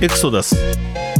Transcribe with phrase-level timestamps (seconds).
[0.00, 0.54] エクソダス。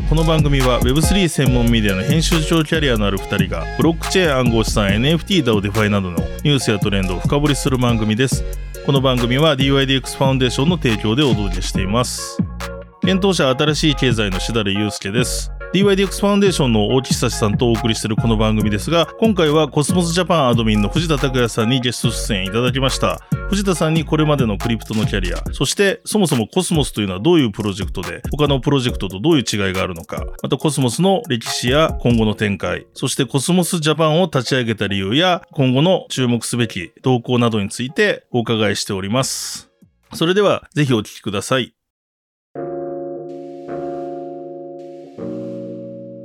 [0.08, 8.44] この番組は Web3 専門メディアの編集長キャリアのある2人がブロックチェーン暗号資産 NFT だをデファイなどのニュースやトレンドを深掘りする番組です。
[8.86, 12.38] この番組は DYDX ファウンデーションの提供でお届けしています。
[13.02, 15.50] 幻冬舎あたらしい経済の設楽悠介です。
[15.74, 23.20] DYDX ファウンデーションの大木久志さんとお送りしているこの番組ですが今回はコスモスジャパンアドミンの藤田拓也さんにゲスト出演いただきました。
[23.50, 39.70] 藤田さんにこれまでのクリプトのキャリアそしてそもそもコスモスというのはどういうプロジェクトで他のプロジェクトとどういう違いがあるのかまたコスモスの歴史や今後の展開そしてコスモスジャパンを立ち上げた理由や今後の注目すべき動向などについてお伺いしております。
[40.12, 41.77] それではぜひお聞きください。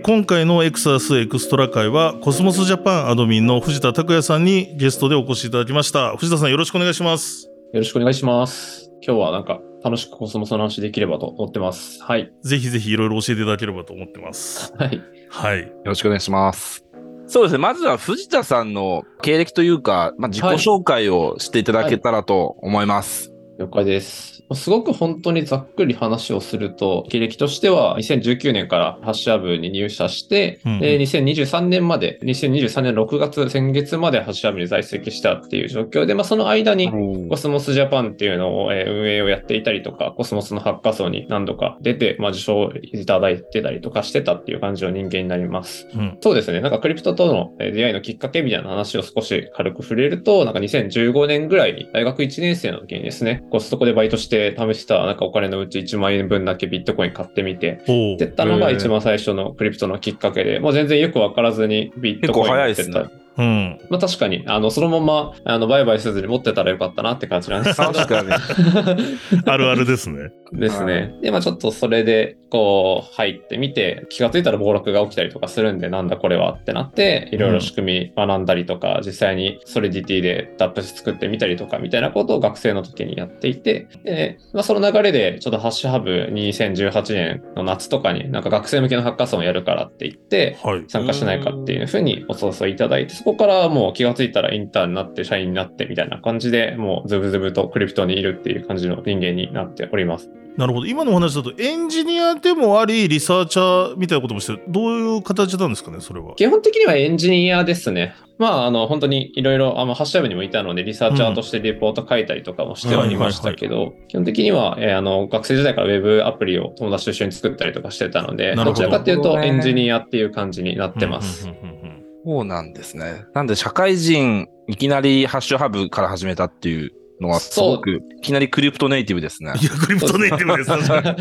[0.03, 8.91] 今回のエクサスエクストラ会はコスモスジャパンアドミンの藤田拓也さんにゲストでお越しいただきました藤田さんよろしくお願いしますよろしくお願いします。
[9.01, 12.03] 今日はなんか楽しくコスモスの話できればと思ってます。
[12.03, 12.31] はい。
[12.43, 15.01] ぜひぜひいろいろ教えていただければと思ってますはい。
[15.27, 16.85] はいよろしくお願いします。
[17.25, 17.57] そうですね。
[17.57, 23.33] まずは藤田さんの経歴というか、まあ、自己紹介をしていただけたらと思います。
[23.57, 24.32] 了解です。
[24.55, 36.91] すごく本当にざっくり話をすると、経歴としては2019年からハッシュハブに入社して、うんうんで2023年まで、2023年6月、先月までハッシュハブに在籍したっていう状況で、まあ、その間に
[37.29, 45.87] コスモスジャパンっていうのを、えー運営をやっていたりとか、コスモスのハッカソンに何度か出て、まあ、受賞いただいてたりとかしてたっていう感じの人間になります。
[45.95, 46.61] うんそうですね。
[46.61, 63.22] なんかクリプトとのえー出会いのきっかけみたいな話を少し軽く触れると、なんか2015年ぐらいに大学1年生の時にですね、コストコでバイトして貯めたなんかお金のうち1万円分だけビットコイン買ってみて、おってったのが一番最初のクリプトのきっかけで、もう全然よくわからずにビットコイン結構早い持ってた。
[63.37, 67.93] うんまあ確かに、あの、そのまま、あの、売買せずに持ってたらよかったなって感じなんですけど。
[67.93, 68.29] 確かに。
[69.45, 71.15] あるあるですねですね。
[71.21, 100.29] で、まあちょっとそれで、こう、入ってみて、気がついたら暴落が起きたりとかするんで、なんだこれはってなって、いろいろ仕組み学んだりとか、実際にソリディティでダップ作ってみたりとか、みたいなことを学生の時にやっていて、で、まあその流れで、ちょっとハッシュハブ2018年の夏とかに、なんか学生向けのハッカーソンをやるからって言って、はい参加しないかっていうふうにお誘いいただいて、そこからもう気がついたらインターンになって、社員になってみたいな感じで、もうズブズブとクリプトにいるっていう感じの人間になっております。
[100.57, 108.13] なるほど今のお話だとエンジニアでもありリサーチャーみたいなこともしてるどういう形なんですかねそれは基本的にはエンジニアですね。
[108.37, 121.47] まあ、あの、本当にいろいろ、あの、ハッシュタグにもいたので、リサーチャーとしてレポート書いたりとかもしてはいましたけど、基本的には、えーあの、学生時代からウェブアプリを友達と一緒に作ったりとかしてたので、どどちらかというとエンジニアっていう感じになってます。
[121.47, 121.82] うんうんうんうん
[122.25, 123.25] そうなんですね。
[123.33, 129.53] なんで、社会人、いきなりハッシュハブから始めたっていうのは、すごく、いきなりクリプトネイティブですね。
[129.61, 131.15] いやクリプトネイティブです確か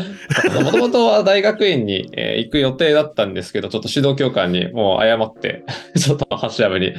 [0.59, 5.63] にもともとは大学院に、えー行く予定だったんですけど、ちょっと指導教官にもう謝って、
[5.97, 6.93] ちょっとハッシュハブに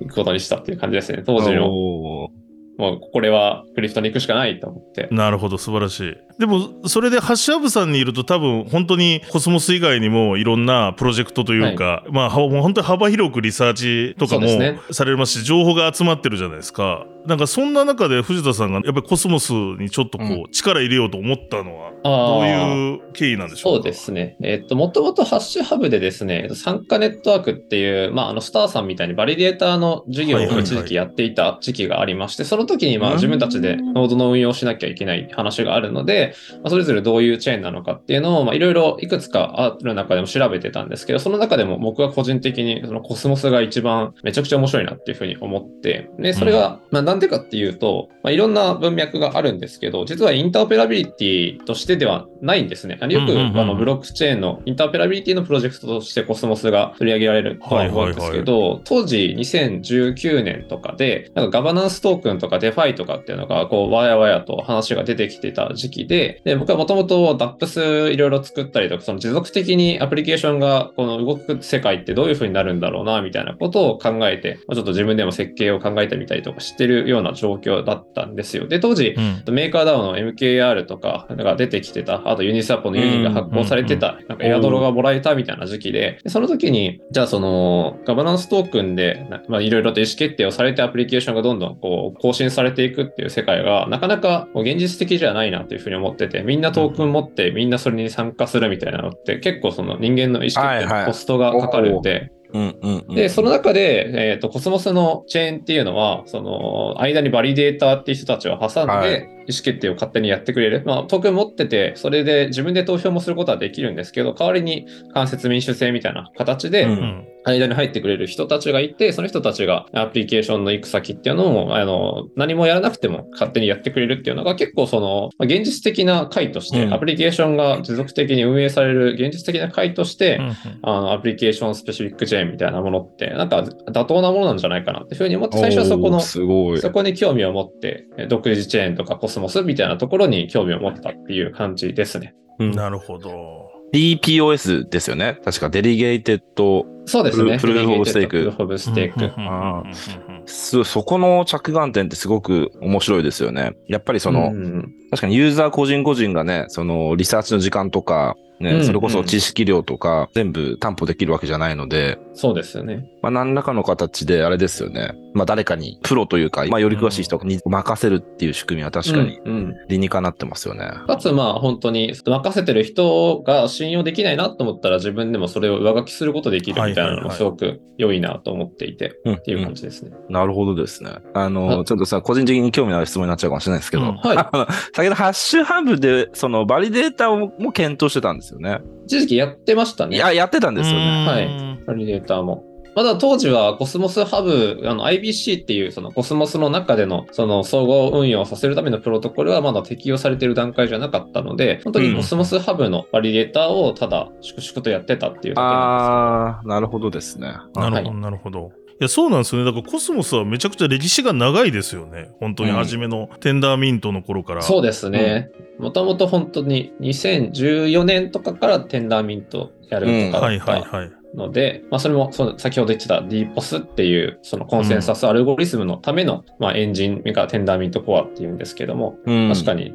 [0.00, 1.22] 行くことにしたっていう感じですね。
[1.24, 5.08] 当時の、もうこれはクリプトに行くしかないと思って。
[5.10, 14.48] なるほど素晴らしいでもそれでハッシュハブさんにいると多分本当にコスモス以外にもいろんなプロジェクトというか、まあはもう本当に幅広くリサーチとかも
[14.92, 17.06] されますし情報が集まってるじゃないですか。
[17.26, 23.76] なんかそんな中で藤田さんがやっぱりコスモスにちょっとこう、う力入れようと思ったのはあどうーいう経緯なんでしょうか？
[23.76, 24.36] そうですね。
[24.42, 33.16] えっと、もともとハッシュハブでですね、参加ネットワークっていう、まあ、あの、スターさんみたいにバリデーターの事業を一時期やっていた時期がありまして、その時に、まあ、うん。
[33.16, 36.23] 自分たちでノードの運用をしなきゃいけない話があるので、
[36.54, 52.98] まあ、それぞれどういうチェーンなのかっていうのを、まあ、いろいろいくつかある中でも調べてたんですけど、その中でも僕は個人的に、そのコスモスが一番めちゃくちゃ面白いなっていうふうに思って、で、それが、まあ、なんでかっていうと、まあ、いろんな文脈があるんですけど、実はインターオペラビリティとしてではないんですね。
[53.00, 66.13] あのよく、あの、ブロックチェーンのインターオペラビリティのプロジェクトとしてコスモスが取り上げられるとは思うんですけど、当時2019年とかで、なんかガバナンストークンとかデファイとかっていうのが、こう、わやわやと話が出てきてた時期で、
[66.44, 78.68] で、僕はもともと DApps いろいろ作ったりとか、その持続的にアプリケーションがこの動く世界ってどういう風になるんだろうな、みたいなことを考えて、まあちょっと自分でも設計を考えてみたりとかしてるような状況だったんですよ。
[78.68, 79.54] で、当時、うん。
[79.54, 101.00] MakerDAO の MKR とかが出てきてた、あとユニスワップのユニが発行されてた、なんかエアドロがもらえたみたいな時期で、でその時に、じゃあそのガバナンストークンで、なまあいろいろと意思決定をされてアプリケーションがどんどんこう更新されていくっていう世界がなかなか現実的じゃないなというふうに思ってて、みんなトークン持ってみんなそれに参加するみたいなのって結構その人間の意思決定はいはい。
[101.00, 103.14] のコストがかかるんで、うんうんうん。
[103.14, 109.10] で、その中で、えっ、と、コスモスのチェーンっていうのは、その、間にバリデーターっていう人たちを挟んで、はい。
[109.46, 110.84] 意思決定を勝手にやってくれる。
[110.86, 136.80] まあ、トークン持ってて、それで自分で投票もすることはできるんですけど、代わりに間接民主制みたいな形で、うんうん間に入ってくれる人たちがいて、その人たちがアプリケーションの行く先っていうのを、あの、何もやらなくても勝手にやってくれるっていうのが結構その、まあ現実的な解として、うんアプリケーションが持続的に運営される現実的な解として、うんあの、 Application Specific Chain みたいなものって、なんか妥当なものなんじゃないかなっていうふうに思って、最初はそこのおー、すごい。
[136.80, 142.34] そこに興味を持って、え独自チェーンとかコスモスみたいなところに興味を持ったっていう感じですね。
[142.58, 143.63] うんなるほど。
[143.94, 145.38] DPoS ですよね。
[145.44, 146.84] 確か Delegated。
[147.06, 147.60] そうですね。
[147.60, 150.84] Proof of Stake Proof of Stake。
[150.84, 153.74] そこの着眼点ってすごく面白いですよね。
[153.86, 163.08] やっぱりその、うん確かにユーザー個人個人がね、そのリサーチの時間とか、ね、うんそれこそ知識量とか全部担保できるわけじゃないので、そうですよね。
[163.22, 165.12] まあ何らかの形であれですよね。
[165.34, 170.88] まあ誰かに、プロというか、まあより詳しい人に任せるっていう仕組みは確かにうんうん理にかなってますよね。
[171.06, 180.12] かつ、まあ、本当に任せてる人が信用できないなと思ったら、自分でもそれを上書きすることできるみたいなのもすごく良いなと思っていて、うんっていう感じですね。
[180.28, 181.10] なるほどですね。
[181.34, 188.80] あの、あちょっとさ、個人的に興味のある質問になっちゃうかもしれないですけど、うんはい先ほどハッシュハブで、そのバリデータをも検討してたんですよね。
[189.06, 190.16] 一時期やってましたね。
[190.16, 191.26] いや、やってたんですよね。
[191.26, 192.64] はいバリデーターも。
[192.94, 207.48] まだ当時はコスモスハブ、あの IBC っていうそのコスモスの中でのその相互運用をさせるためのプロトコルはまだ適用されている段階じゃなかったので、本当にコスモスハブのバリデーターをただ粛々とやってたっていうだけなんあー、なるほどですね。
[207.74, 208.70] なるほど、はなるほど。
[209.04, 209.70] いや、そうなんですよね。
[209.70, 212.30] だからコスモスはめちゃくちゃ歴史が長いですよね。
[212.40, 214.60] 本当に初めのテンダーミントの頃から。
[214.60, 214.68] です。
[214.68, 215.50] そうですね。
[215.78, 221.24] もともと本当に2014年とかからテンダーミントやるとかはいだった。
[221.36, 229.92] ので、まあそれもその先ほど言ってた DPOS っていうそのコンセンサスアルゴリズムのための、まあエンジンがテンダーミントコアっていうんですけども、うん確かに、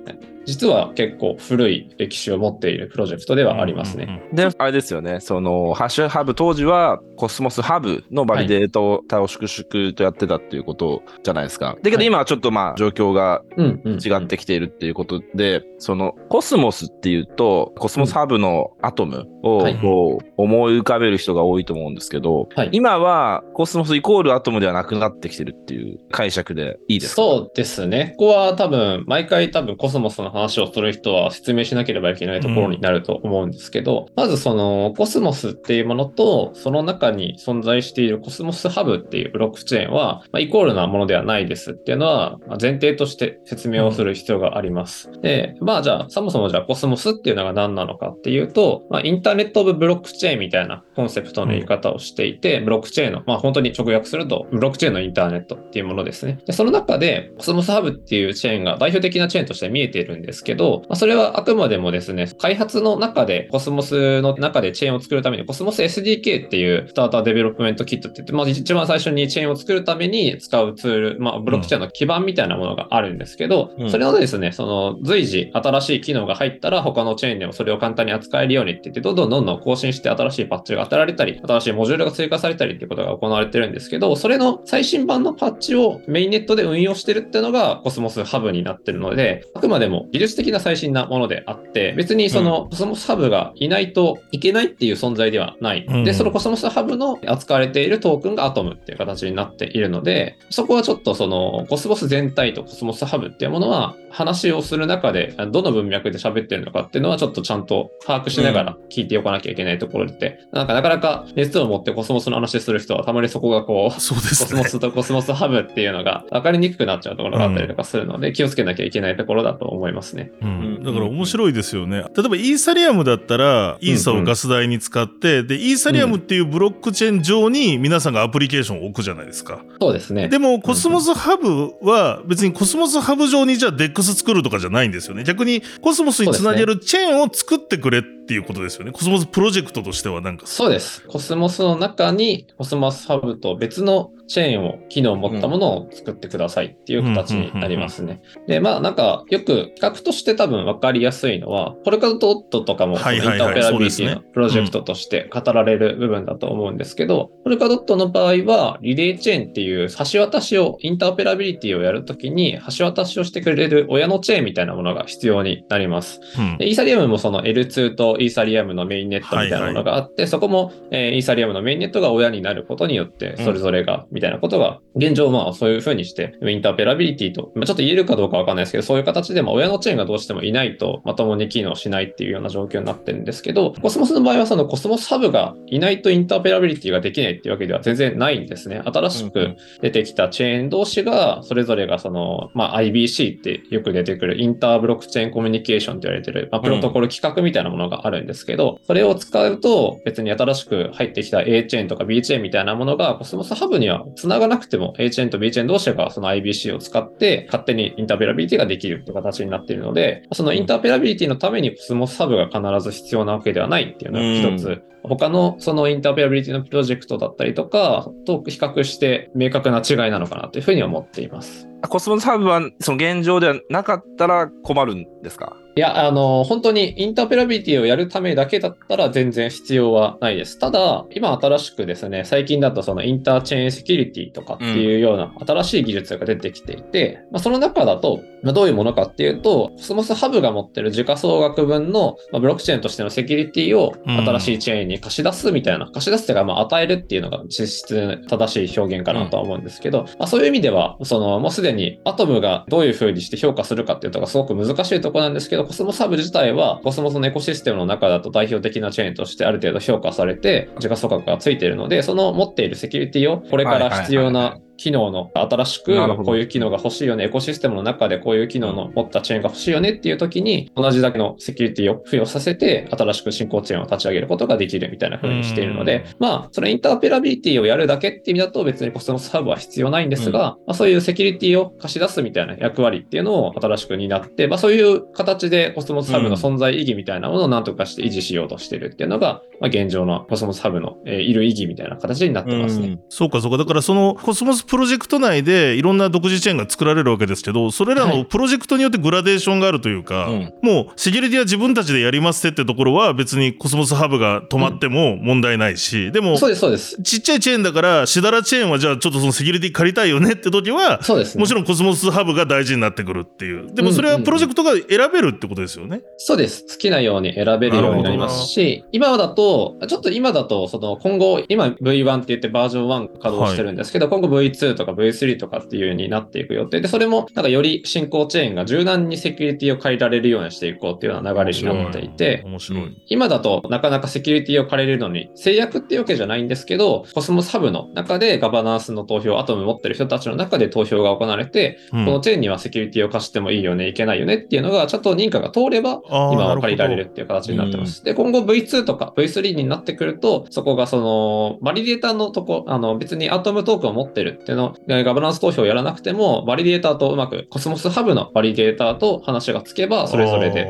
[0.49, 3.99] 実は結構古い歴史を持っているプロジェクトではありますね。
[4.07, 4.23] ね。
[4.33, 11.75] で、あれですよね、その、ハッシュハブ当時は、コスモスハブのバリデータを粛々とやってたっていうことじゃないですか。
[11.83, 13.99] だけどはい今はちょっとまあ、状況がうんうん。
[13.99, 27.21] 違ってきているっていうことで、その、コスモスっていうと、コスモスハブのアトムをはいこう思い浮かべる人が多いと思うんですけど、はい今はコスモスイコールアトムではなくなってきてるっていう解釈でいいですか？
[27.21, 28.15] そうですね。
[28.17, 45.11] ここは多分、毎回多分コスモスの話をする人は説明しなければいけないところになると思うんですけど、まずそのコスモスっていうものと、その中に存在しているコスモスハブっていうブロックチェーンは、まあ、イコールなものではないですっていうのは、まあ前提として説明をする必要があります。
[45.21, 56.39] で、まあじゃあ、そもそもじゃあコスモスっていうのが何なのかっていうと、まあ、 Internet of Blockchain みたいなコンセプトの言い方をしていて、ブロックチェーンの、まあ本当に直訳すると、ブロックチェーンのインターネットっていうものですね。
[56.45, 73.89] で、その中で、コスモスハブっていうチェーンが代表的なチェーンとして見えているんですけど、まあ、それはあくまでもですね、開発の中で、コスモスの中でチェーンを作るために、コスモス SDK っていう Starter Development Kit って言って、まあ一番最初にチェーンを作るために使うツール、まあブロックチェーンの基盤みたいなものがあるんですけど、うん。
[73.89, 95.85] それのですね、その随時新しい機能が入ったら他のチェーンでもそれを簡単に扱えるようにって言って、どんどんどんどん更新して新しいパッチが当てられたり、新しいモジュールが追加されたりっていうことが行われてるんですけど、それの最新版のパッチをメインネットで運用してるっていうのがコスモスハブになってるので、あくまでも技術的な最新なものであって、別にそのコスモスハブがいないといけないっていう存在ではない。
[95.87, 114.79] うんで、そのコスモスハブの扱われているトークンがアトムっていう形になっているので、そこはちょっとそのコスモス全体とコスモスハブっていうものは話をする中でどの文脈で喋ってるのかっていうのはちょっとちゃんと把握しながら聞いておかなきゃいけないところで、なんかなかなか熱を持ってコスモスの話する人はたまにそこがこう、そうですねコスモ。
[114.79, 120.31] スとコスモスハブっていうのが分かりにくくなっちゃうところがあったりとかするので、気をつけなきゃいけないところだと思いますね。
[120.41, 122.05] うん、だから面白いですよね。
[122.15, 129.63] 例えばイーサリアムだったら、イーサをガス代に使って、で、イーサリアムっていうブロックチェーン上に皆さんがアプリケーションを置くじゃないですか。
[129.81, 130.29] そうですね。
[130.29, 135.23] でも、コスモスハブは別にコスモスハブ上にじゃあ DEX 作るとかじゃないんですよね。
[135.23, 138.91] 逆にコスモスにつなげるチェーンを作ってくれってていうことですよね。
[138.91, 140.45] コスモスプロジェクトとしてはなんか。
[140.45, 141.01] そうです。
[141.07, 148.21] コスモスの中にコスモスハブと別のチェーンを、機能を持ったものを作ってくださいっていう形になりますね。
[148.47, 166.21] で、まあなんかよく比較として多分分かりやすいのは、ポルカドットとかもインターオペラビリティのプロジェクトとして語られる部分だと思うんですけど、ポルカドットの場合はリレーチェーンっていう橋渡しを、インターオペラビリティをやるときに橋渡しをしてくれる親のチェーンみたいなものが必要になります。
[166.59, 188.81] でイーサリアムもその L2 とイーサリアムのメインネットみたいなものがあって、そこも、えー、イーサリアムのメインネットが親になることによって、それぞれが、みたいなことが、現状まあそういうふうにして、インターオペラビリティと、まあ、ちょっと言えるかどうかわかんないですけど、そういう形で、まあ親のチェーンがどうしてもいないとまともに機能しないっていうような状況になってるんですけど、コスモスの場合はそのコスモスハブがいないとインターオペラビリティができないっていうわけでは全然ないんですね。
[188.85, 221.67] 新しく出てきたチェーン同士が、それぞれがその、まあ IBC ってよく出てくる Inter-Blockchain Communication って言われてる、まあ、プロトコル規格みたいなものがあるんですけど、それを使うと別に新しく入ってきた A チェーンとか B チェーンみたいなものがコスモスハブには繋がなくても A チェーンと B チェーン同士がその IBC を使って勝手にインターオペラビリティができるって形になっているので、そのインターオペラビリティのためにコスモスハブが必ず必要なわけではないっていうのが一つ、他のそのインターオペラビリティのプロジェクトだったりとかと比較して明確な違いなのかなというふうに思っています。
[221.87, 225.55] コスモスハブはその現状ではなかったら困るんですか？
[225.77, 230.59] いや、あの、本当にインターオペラビリティをやるためだけだったら全然必要はないです。
[230.59, 292.87] ただ、今新しくですね、最近だとその Interchain Security とかっていうような新しい技術が出てきていて、うん、まあ、その中だと、まあ、どういうものかっていうと、コスモスハブが持ってる時価総額分の、まあ、ブロックチェーンとしてのセキュリティを新しいチェーンに貸し出すみたいな、貸し出すっていうか、まあ、与えるっていうのが実質正しい表現かなとは思うんですけど、うん、まあ、そういう意味では、その、もうすでにアトムがどういうふうにして評価するかっていうのがすごく難しいとこなんですけど、コスモスハブ自体は、コスモスのエコシステムの中だと代表的なチェーンとしてある程度評価されて、時価総額がついているので、その持っているセキュリティをこれから必要な機能の新しくこういう機能が欲しいよね、エコシステムの中でこういう機能の持ったチェーンが欲しいよねっていう時に、同じだけのセキュリティを付与させて、新しく新興チェーンを立ち上げることができるみたいな風にしているので、まあ、それインターオペラビリティをやるだけって意味だと別にコスモスハブは必要ないんですが、まあ、そういうセキュリティを貸し出すみたいな役割っていうのを新しく担って、まあ、そういう形でコスモスハブの存在意義みたいなものを何とかして維持しようとしてるっていうのが、まあ、現状のコスモスハブの、えー、いる意義みたいな形になってますね。
[292.87, 293.57] うそうかそうか。
[293.57, 307.01] だからそのコスモスプロジェクト内ででいろんな独自チェーンが作られるわけですけどそれらのプロジェクトによってグラデーションがあるというか、はい、もうセキュリティは自分たちでやりますってってところは別にコスモスハブが止まっても問題ないし、うん、でもそうですそうです。
[307.01, 313.73] ちっちゃいチェーンだからしだらチェーンはじゃあちょっとそのセキュリティ借りたいよねって時はそうです、ね、もちろんコスモスハブが大事になってくるっていう。
[313.73, 316.65] でもそれはプロジェクトが選べるってことですよね、うんうん、そうです。
[316.67, 326.81] 好きなように選べるようになりますし今だとちょっと今だとその今後今 V1 って言ってバージョン1稼働してるんですけど、はい、今後 V2 とか V3 とかっていう風にななっていく予定。
[326.81, 333.03] で、それもなんかより進行チェーンが柔軟にセキュリティを借りられるようにしていこうっていうような流れになっていて、面白い。
[333.07, 348.03] 今だとなかなかセキュリティを借りれるのに制約っていうわけじゃないんですけど、コスモスハブの中でガバナンスの投票、アトム持ってる人たちの中で投票が行われて、うん、このチェーンにはセキュリティを貸してもいいよね、いけないよねっていうのが、ちゃんと認可が通れば、今は借りられるっていう形になってます。
[348.03, 354.75] で、今後 V2 とか V3 になってくると、そこがその、バリデータのとこ、あの、別にアトムトークンを持ってるっていうの、
[355.05, 360.63] ガバナンス投票をやらなくても、バリデーターとうまく、コスモスハブのバリデーターと話がつけば、それぞれで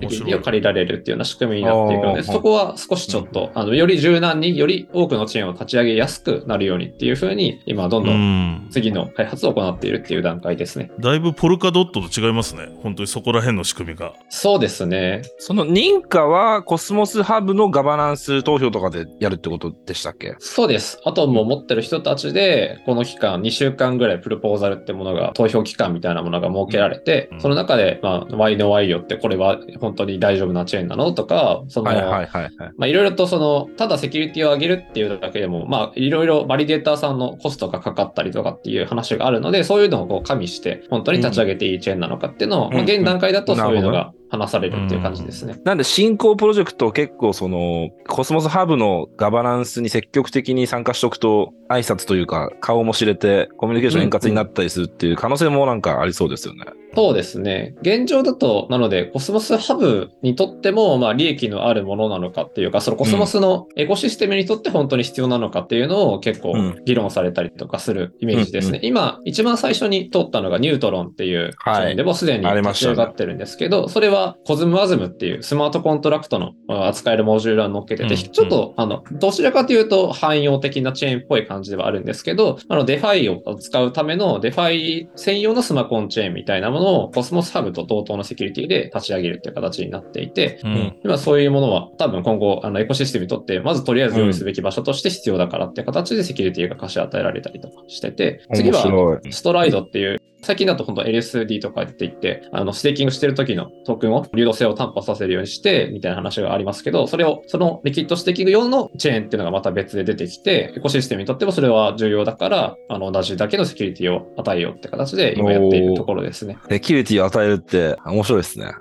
[0.00, 10.90] セキュリティを借りられるっていうような仕組みになっていくので、そこは少しちょっと、あの、より柔軟に、より多くのチェーンを立ち上げやすくなるようにっていうふうに、今どんどん次の開発を行っているっていう段階ですね。
[11.00, 12.68] だいぶポルカドットと違いますね。
[12.82, 14.12] 本当にそこら辺の仕組みが。
[14.28, 15.22] そうですね。
[15.38, 20.34] その認可はコスモスハブのガバナンス投票とかでやるってことでしたっけ？
[20.38, 21.00] そうです。
[21.04, 32.28] あともう持ってる人たちで、この期間2週間ぐらいプロポーザルってものが、投票期間みたいなものが設けられて、その中で、まあ、Y の Y よってこれは本当に大丈夫なチェーンなのとか、その、はい
[32.76, 45.60] まあいろいろとその、ただセキュリティを上げるっていうだけでも、まあいろいろバリデーターさんのコストがかかったりとかっていう話があるので、そういうのをこう加味して、本当に立ち上げていいチェーンなのかっていうのを、うん、まあ現段階だとそういうのが話されるっていう感じですね。
[45.64, 56.66] なんで新興プロジェクト結構その、コスモスハブのガバナンスに積極的に参加しておくと、挨拶というか顔も知れてコミュニケーション円滑になったりするっていう可能性もなんかありそうですよね。
[56.94, 57.74] そうですね。
[57.82, 66.74] 現状だと、なので、コスモスハブにとっても、まあ、利益のあるものなのかっていうか、そのコスモスのエコシステムにとって本当に必要なのかっていうのを結構うん。
[66.84, 68.80] 議論されたりとかするイメージですね。
[68.82, 78.20] 今、一番最初に通ったのがニュートロンっていうチェーンでもうすでに立ち上がってるんですけど、それはコズムワズムっていうスマートコントラクトのあ扱えるモジュールを乗っけてて、うん。
[78.20, 90.96] ちょっと、あの、どちらかというと汎用的なチェーンっぽい感じではあるんですけど、あの、デファイを使うためのデファイ専用のスマコンチェーンみたいなものをコスモスハブと同等のセキュリティで立ち上げるっていう形になっていて、うん。
[91.04, 99.20] 今そういうものは多分今後あのエコシステムにとってまずとりあえず用意すべき場所として必要だからっていう形でセキュリティが貸し与えられたりとかしてて、次は。
[99.30, 116.58] ストライドっていう、最近だと本当 LSD とかって言って、あの、ステーキングしてる時のトークンを流動性を担保させるようにして、みたいな話がありますけど、それを、そのリキッドステーキング用のチェーンっていうのがまた別で出てきて、エコシステムにとってもそれは重要だから、あの、同じだけのセキュリティを与えようって形で今やっているところですね。
[116.74, 118.72] セキュリティを与えるって面白いですね。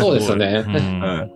[0.00, 0.64] そうですね。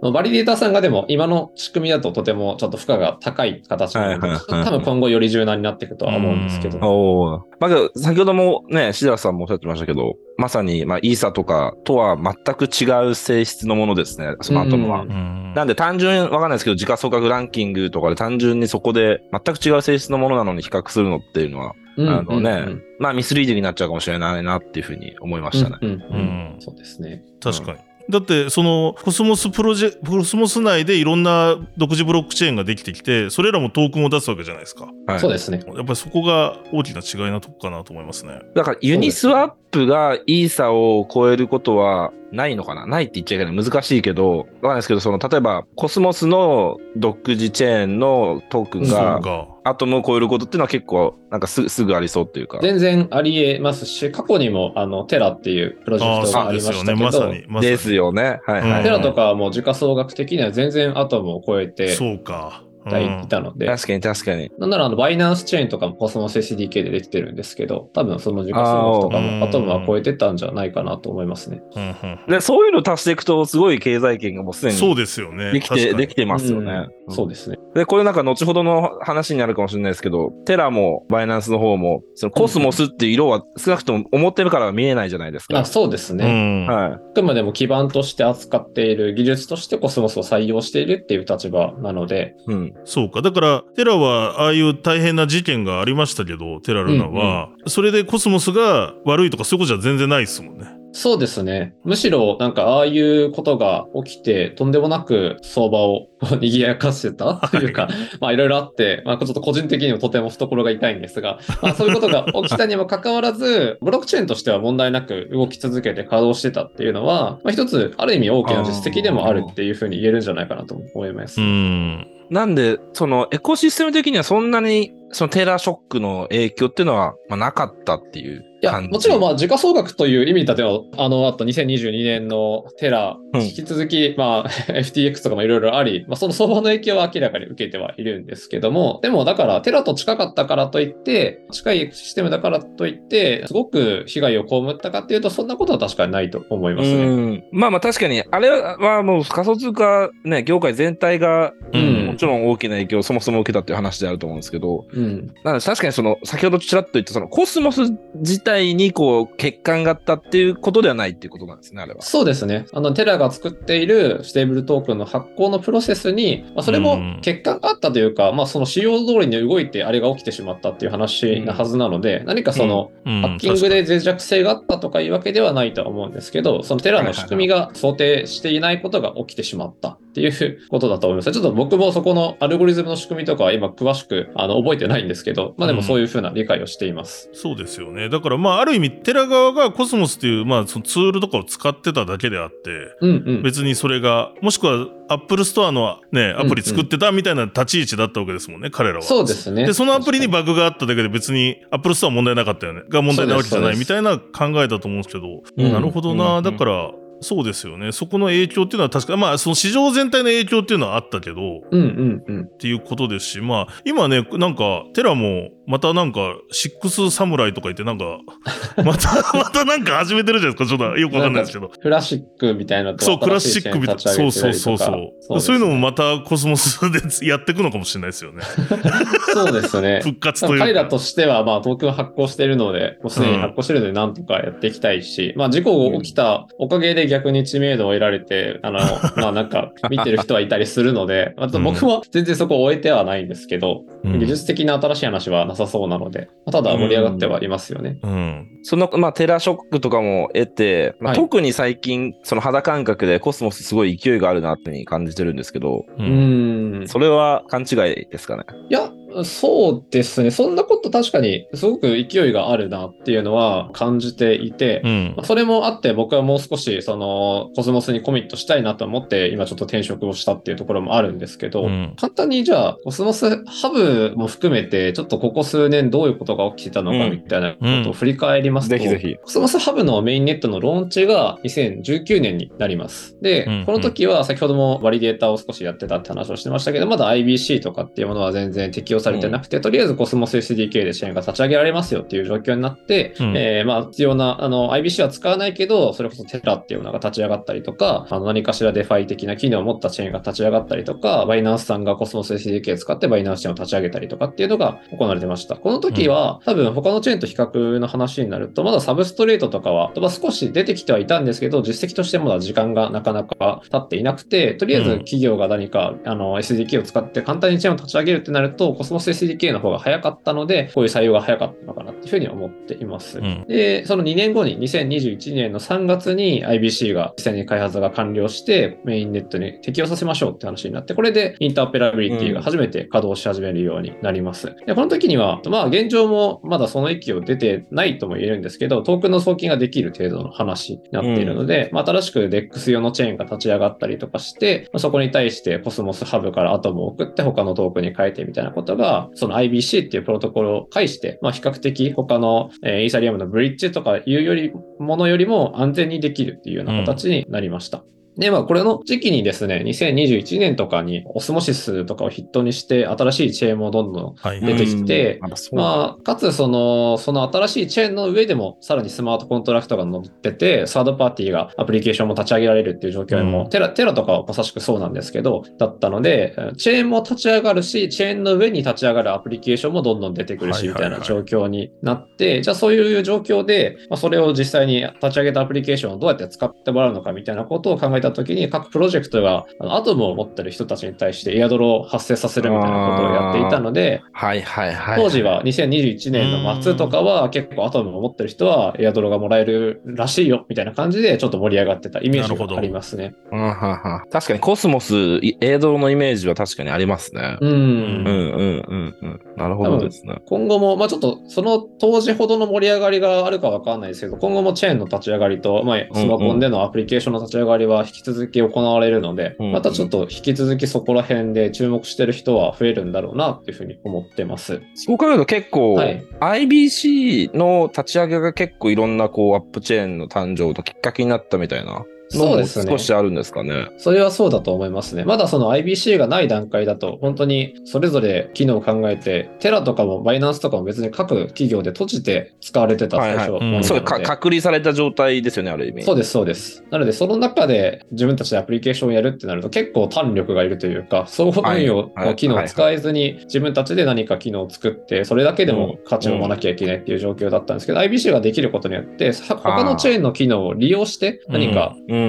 [0.03, 6.79] うんバリデーターさんがでも今の仕組みだととてもちょっと負荷が高い形なので、はいはいはい多分今後より柔軟になっていくとは思うんですけど。
[6.79, 7.39] うんおお。
[7.61, 15.03] まあ、先ほどもね、シダさんもおっしゃってましたけど、まさに、まあ、イーサとかとは全く違う性質のものですね、スマートムは。
[15.03, 25.79] うんうんなんで単純、わかんないですけど、時価総額ランキングとかで単純にそこで全く違う性質のものなのに比較するのっていうのは、うんあのね、うんまあミスリーディングになっちゃうかもしれないなっていうふうに思いましたね。
[25.81, 27.23] うんうんううんんそうですね。
[27.41, 27.79] 確かに。
[28.09, 35.63] だってそのコスモスプロジェコスモス内でいろんな独自ブロックチェーンができてきてそれらもトークンを出すわけじゃないですかはいそうですね。
[35.65, 42.87] やっぱりそこが大きな違いなとこかなと思いますねだからユニスワップがイーサを超えることはないのかな？
[42.87, 43.65] ないって言っちゃいけない。
[43.65, 52.61] 難しいけど、わかんないですけど、その、例えば、コスモスの独自チェーンのトークンが、かアトムを超えることっていうのは結構、なんかすすぐありそうっていうか。
[52.63, 58.41] 全然あり得ますし、過去にもあのテラっていうプロジェクトがありましたけど、ねまさにまさにですよね。
[58.47, 58.79] はいはい。
[58.79, 62.63] うんテラとかはもう時価総額的には全然アトムを超えてそうか、
[62.99, 64.51] うんいたので、確かに確かに。
[64.59, 71.63] なんならあのバイナンスチェーンとかもコスモス SDK でできてるんですけど、多分その時価総額とかもアトムは超えてたんじゃないかなと思いますね。
[71.77, 76.73] うんうんで、そういうの足していくと、すごい経済圏がもうすでにそうですよねできて、できてますよね。
[76.73, 77.59] うんそうですね。
[77.75, 85.59] で、これなんか後ほどの話になるかもしれないですけど、テラもバイナンスの方も、そのコスモスっていう色は少なくとも表からは見えないじゃないですか。
[85.59, 86.65] あそうですうね。
[86.65, 86.93] んはい。
[86.93, 92.75] あくまでも基盤として扱っている技術としてコスモスを採用しているっていう立場なので、うん。
[92.85, 93.23] そうか。
[93.23, 100.81] だから、テラは、ああいう大変な事件がありましたけど、テラルナは、それでコスモスが悪いとかそういうことじゃ全然ないですもんね。
[100.93, 101.75] そうですね。
[101.85, 106.09] むしろなんかああいうことが起きてとんでもなく相場を
[106.41, 107.89] 賑やかしてたというか、
[108.21, 121.41] まあいろいろあって、まあちょっと個人的にもとても懐が痛いんですが、まあそういうことが起きたにもかかわらず、 ブロックチェーンとしては問題なく動き続けて稼働してたっていうのは、まあ一つある意味大きな実績でもあるっていうふうに言えるんじゃないかなと思います。
[121.41, 122.20] うん。
[122.31, 128.45] なんで、そのエコシステム的にはそんなに、そのテラーショックの影響っていうのは、まあ、なかったっていう。
[128.63, 128.81] いや。
[128.81, 147.05] もちろん、まあ、時価総額という意味だっては、あの、あと2022年のテラ、うん引き続き、まあ、 FTX とかもいろいろあり、まあ、その相場の影響は明らかに受けてはいるんですけども、でも、だから、テラと近かったからといって、近いシステムだからといって、すごく被害を被ったかっていうと、そんなことは確かにないと思いますね。
[147.05, 147.45] うん。
[147.53, 155.33] まあまあ確かに、あれはもう仮想通貨ね、業界全体が、うんもちろん大きな影響をそもそも受けたっていう話であると思うんですけど、うん。
[155.45, 157.83] なので確かにその、先ほどちらっと言ったそのコスモス
[158.17, 162.03] 自体にこう、欠陥があったっていうことではないっていうことなんですね、あれは。
[162.03, 162.67] そうですね。
[162.73, 181.31] あの、テラが作っているステーブルトークンの発行のプロセスに、まあ、それもうん欠陥があったというか、まあ、その仕様通りに動いてあれが起きてしまったっていう話なはずなので、何かその、うんハッキングで脆弱性があったとかいうわけではないとは思うんですけど、そのテラの仕組みが想定していないことが起きてしまったっていうことだと思います。
[181.31, 187.31] ちょっと僕もそこのアルゴリズムの仕組みとかは今詳しくあの覚えてないんですけど、まあでもそういうふうな理解をしています。
[187.33, 188.09] そうですよね。
[188.09, 193.43] だから、まあ、ある意味、テラ側がコスモスっていう、まあ、そのツールとかを使ってただけであって、うんうん。
[193.43, 199.03] 別にそれが、もしくは、アップルストアのね、アプリ作ってたみたいな立ち位置だったわけですもんね、彼らは。
[199.03, 199.67] そうですね。
[199.67, 202.83] で、そのアプリにバグがあっただけで別にアップルストアは問題なかったよね。
[202.89, 206.39] が問題なわけじゃないみたいな考えだと思うんですけど、うんなるほどな。
[206.39, 207.93] うんだから、そうですよね。
[207.93, 212.43] そこの影響っていうのは確か、まあ、その市場全体の影響っていうのはあったけど、うんうんうん。
[212.45, 218.19] っていうことですし、まあ、今ね、なんか、テラも、またなんか、シックスサムライとか言って、なんか、
[218.83, 220.77] また、またなんか始めてるじゃないですか。
[220.77, 221.69] ちょっとよくわかんないですけど。
[221.69, 224.01] クラシックみたいなそう、クラシックみたいな。
[224.01, 224.87] そうそうそうそ
[225.21, 225.41] そう。
[225.41, 228.43] そういうのもまたコスモスで やっていくのかもしれないですよね。
[229.33, 230.01] そうですね。
[230.03, 230.65] 復活というか。
[230.65, 238.79] 彼らとしては、まあ、トークン発行しているので、もうすでに発行しているので、なんとかやっていきたいし、まあ、事故が起きたおかげで逆に知名度を得られて、あの、
[239.17, 247.99] まあ、なんか、見てる人はいたりするので、 あと僕も全然そこを終えてはないんですけど、うん技術的な新しい話はなさそうなので、まあただ盛り上がってはいますよね。
[248.03, 248.49] うん。
[248.63, 256.03] その、まあ、テラショックとかも得て、まあはい特に最近、その肌感覚でコスモスすごい勢いがあるなってに感じてるんですけど、う。
[256.03, 256.89] うんん。
[256.89, 258.45] それは勘違いですかね？
[258.71, 258.91] いや、
[259.25, 260.31] そうですね。
[260.31, 265.27] そんなこと確かにすごく勢いがあるなっていうのは感じていて、うんまあ。
[265.27, 279.17] それもあって僕はもう少しそのコスモスにコミットしたいなと思って今ちょっと転職をしたっていうところもあるんですけど、うん簡単にじゃあコスモスハブも含めてちょっとここ数年どういうことが起きてたのかみたいなことを振り返りますと、ぜひぜひ。
[279.17, 283.17] コスモスハブのメインネットのローンチが2019年になります。
[283.21, 293.37] で、うんこの時は先ほどもバリデータを少しやってたって話をしてましたけど、まだ IBC とかっていうものは全然適用されてなくて、とりあえずコスモス SDK で支援が立ち上げられますよっていう状況になって、うん。
[293.37, 305.57] えーまあ必要な、あの IBC は使わないけど、それこそテラっていうのが立ち上がったりとか、あの何かしらデファイ的な機能を持ったチェーンが立ち上がったりとか、バイナンスさんがコスモス SDK を使ってバイナンスチェーンを立ち上げたりとかっていうのが行われてました。
[305.57, 323.21] この時は、多分他のチェーンと比較の話になると、まだサブストレートとかは、まあ、少し出てきてはいたんですけど、実績としてまだ時間がなかなか経っていなくて、とりあえず企業が何か、あの SDK を使って簡単にチェーンを立ち上げるってなると、コスモス SDK の方が早かったので、こういう採用が早かったのかなっていうふうに思っています。
[323.21, 334.55] うんで、その2年後に、2021年の3月に IBC が実際に開発が完了して、メインネットに適用させましょうって話になって、これでインターオペラビリティが初めて稼働し始めるようになります。
[334.67, 348.80] で、この時には、まあ現状もまだその域を出てないとも言えるんですけど、トークンの送金ができる程度の話になっているので、まあ新しく DEX 用のチェーンが立ち上がったりとかして、まあそこに対してコスモスハブからアトムを送って他のトークンに変えてみたいなことが、
[349.15, 357.85] その IBC っていうプロトコルを介して、まあ比較的他の、えイーサリアムのブリッジとかいうより、ものよりも安全にできるっていうような形になりました。
[358.17, 364.41] で、まあ、これの時期にですね、2021年とかにオスモシスとかを筆頭にして、新しいチェーンもどんどんはい。
[364.41, 365.57] 出てきてうんやっぱそう。
[365.57, 373.51] なんだまあ、かつその、その新しいチェーンの上でも、さらにスマートコントラクトが乗ってて、サードパーティーがアプリケーションも立ち上げられるっていう状況にも、うん。
[373.51, 381.01] テラ、テラとかはまさしくそうなんですけど、だったので、チェーンも立ち上がるし、チェーンの上に立ち上がるアプリケーションもどんどん出てくるし、みはいはいはい。
[381.01, 395.01] たいな状況になって、じゃあそういう状況で、まあ、それを実際に立ち上げたアプリケーションをどうやって使ってもらうのかみたいなことを考えたときに、各プロジェクトがあのアトムを持ってる人たちに対してエアドロを発生させるみたいなことをやっていたので、はいはいはい。
[395.01, 403.15] 当時は2021年の末とかは結構アトムを持ってる人はエアドロがもらえるらしいよみたいな感じでちょっと盛り上がってたイメージがありますね。
[403.33, 407.39] うんはんはん確かにコスモス、いエイドのイメージは確かにありますね。
[407.41, 407.51] うん。
[407.51, 409.21] うんうんうんうん。
[409.37, 410.17] なるほどですね。
[410.27, 424.61] 今後も、まあちょっとその当時ほどの盛り上がりがあるかわかんないですけど、今後もチェーンの立ち上がりと、まあスマホンでのアプリケーションの立ち上がりは引き続き行われるので、またちょっと引き続きそこら辺で注目してる人は増えるんだろうなっていうふうに思ってます。
[424.75, 433.69] そう考えると結構、はい IBC の立ち上げが結構いろんなこうアップチェーンの誕生ときっかけになったみたいなそうですね少しあるんですかね。
[433.79, 435.05] それはそうだと思いますね。
[435.05, 445.83] まだその IBC がない段階だと、本当にそれぞれ機能を考えて、テラとかもバイナンスとかも別に各企業で閉じて使われてた最初はいはいうんものなので、そうか隔離された状態ですよね、ある意味。
[445.83, 446.65] そうです、そうです。
[446.71, 462.00] なので、その中で自分たちでアプリケーションをやるってなると結構単力がいるというか、総運用はいの機能を使えずに自分たちで何か機能を作って、それだけでも価値を生まなきゃいけないっていう状況だったんですけど、IBC ができることによって、さ他のチェーンの機能を利用して何かうん。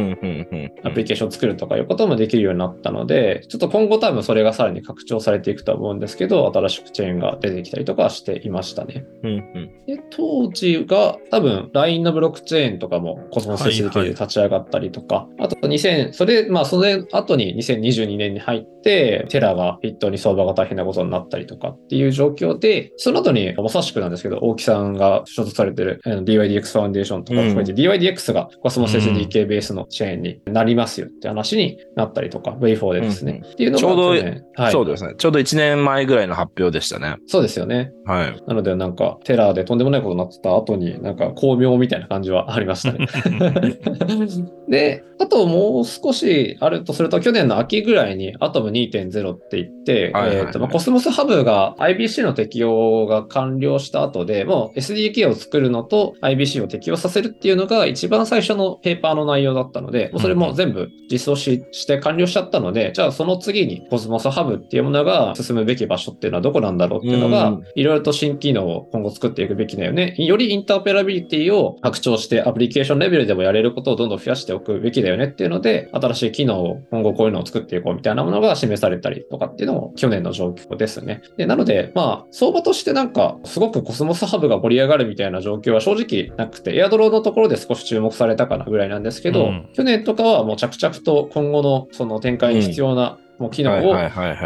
[0.84, 9.06] アプリケーションを作るとかいうこともできるようになったので、ちょっと今後多分それがさらに拡張されていくとは思うんですけど、新しくチェーンが出てきたりとかしていましたね。
[9.24, 9.86] うんうん。
[9.86, 33.42] で、当時が多分 LINE のブロックチェーンとかもコスモスはいはい SDK で立ち上がったりとか、あと2000、それ、まあその後に2022年に入って、テラが筆頭に相場が大変なことになったりとかっていう状況で、その後にまさしくなんですけど、大木さんが所属されてる DYDX ファウンデーションとかを含めて、DYDX がコスモス SDK ベースののチェーンになりますよって話になったりとか、V4 でですね。
[33.46, 34.08] っていうのがちょうど
[34.56, 35.16] はい、そうですね。
[35.18, 37.18] ちょうど1年前ぐらいの発表でしたね。
[37.28, 37.92] そうですよね。
[38.06, 38.44] はい。
[38.48, 43.08] なので、なんか、テラーでとんでもないことになってた後に、なんか、光明みたいな感じはありましたね。
[44.68, 70.16] で、あともう少しあるとすると、去年の秋ぐらいにアトム2.0って言って、はいはいはいえっとまあコスモスハブが IBC の適用が完了した後で、もう SDK を作るのと IBC を適用させるっていうのが一番最初のペーパーの内容だったので、それも全部実装しして完了しちゃったので、じゃあその次にコスモスハブっていうものが進むべき場所っていうのはどこなんだろうっていうのがうん、いろいろと新機能を今後作っていくべきだよね。
[70.18, 81.22] よりインターペラビリティを拡張してアプリケーションレベルでもやれることをどんどん増やしておくべきだよねっていうので、新しい機能を今後こういうのを作っていこうみたいなものが示されたりとかっていうのも去年の状況ですね。
[81.38, 93.96] でなので、まあ、相場としてなんか、すごくコスモスハブが盛り上がるみたいな状況は正直なくて、エアドローのところで少し注目されたかなぐらいなんですけど、うん去年とかはもう着々と今後のその展開に必要な、もう機能を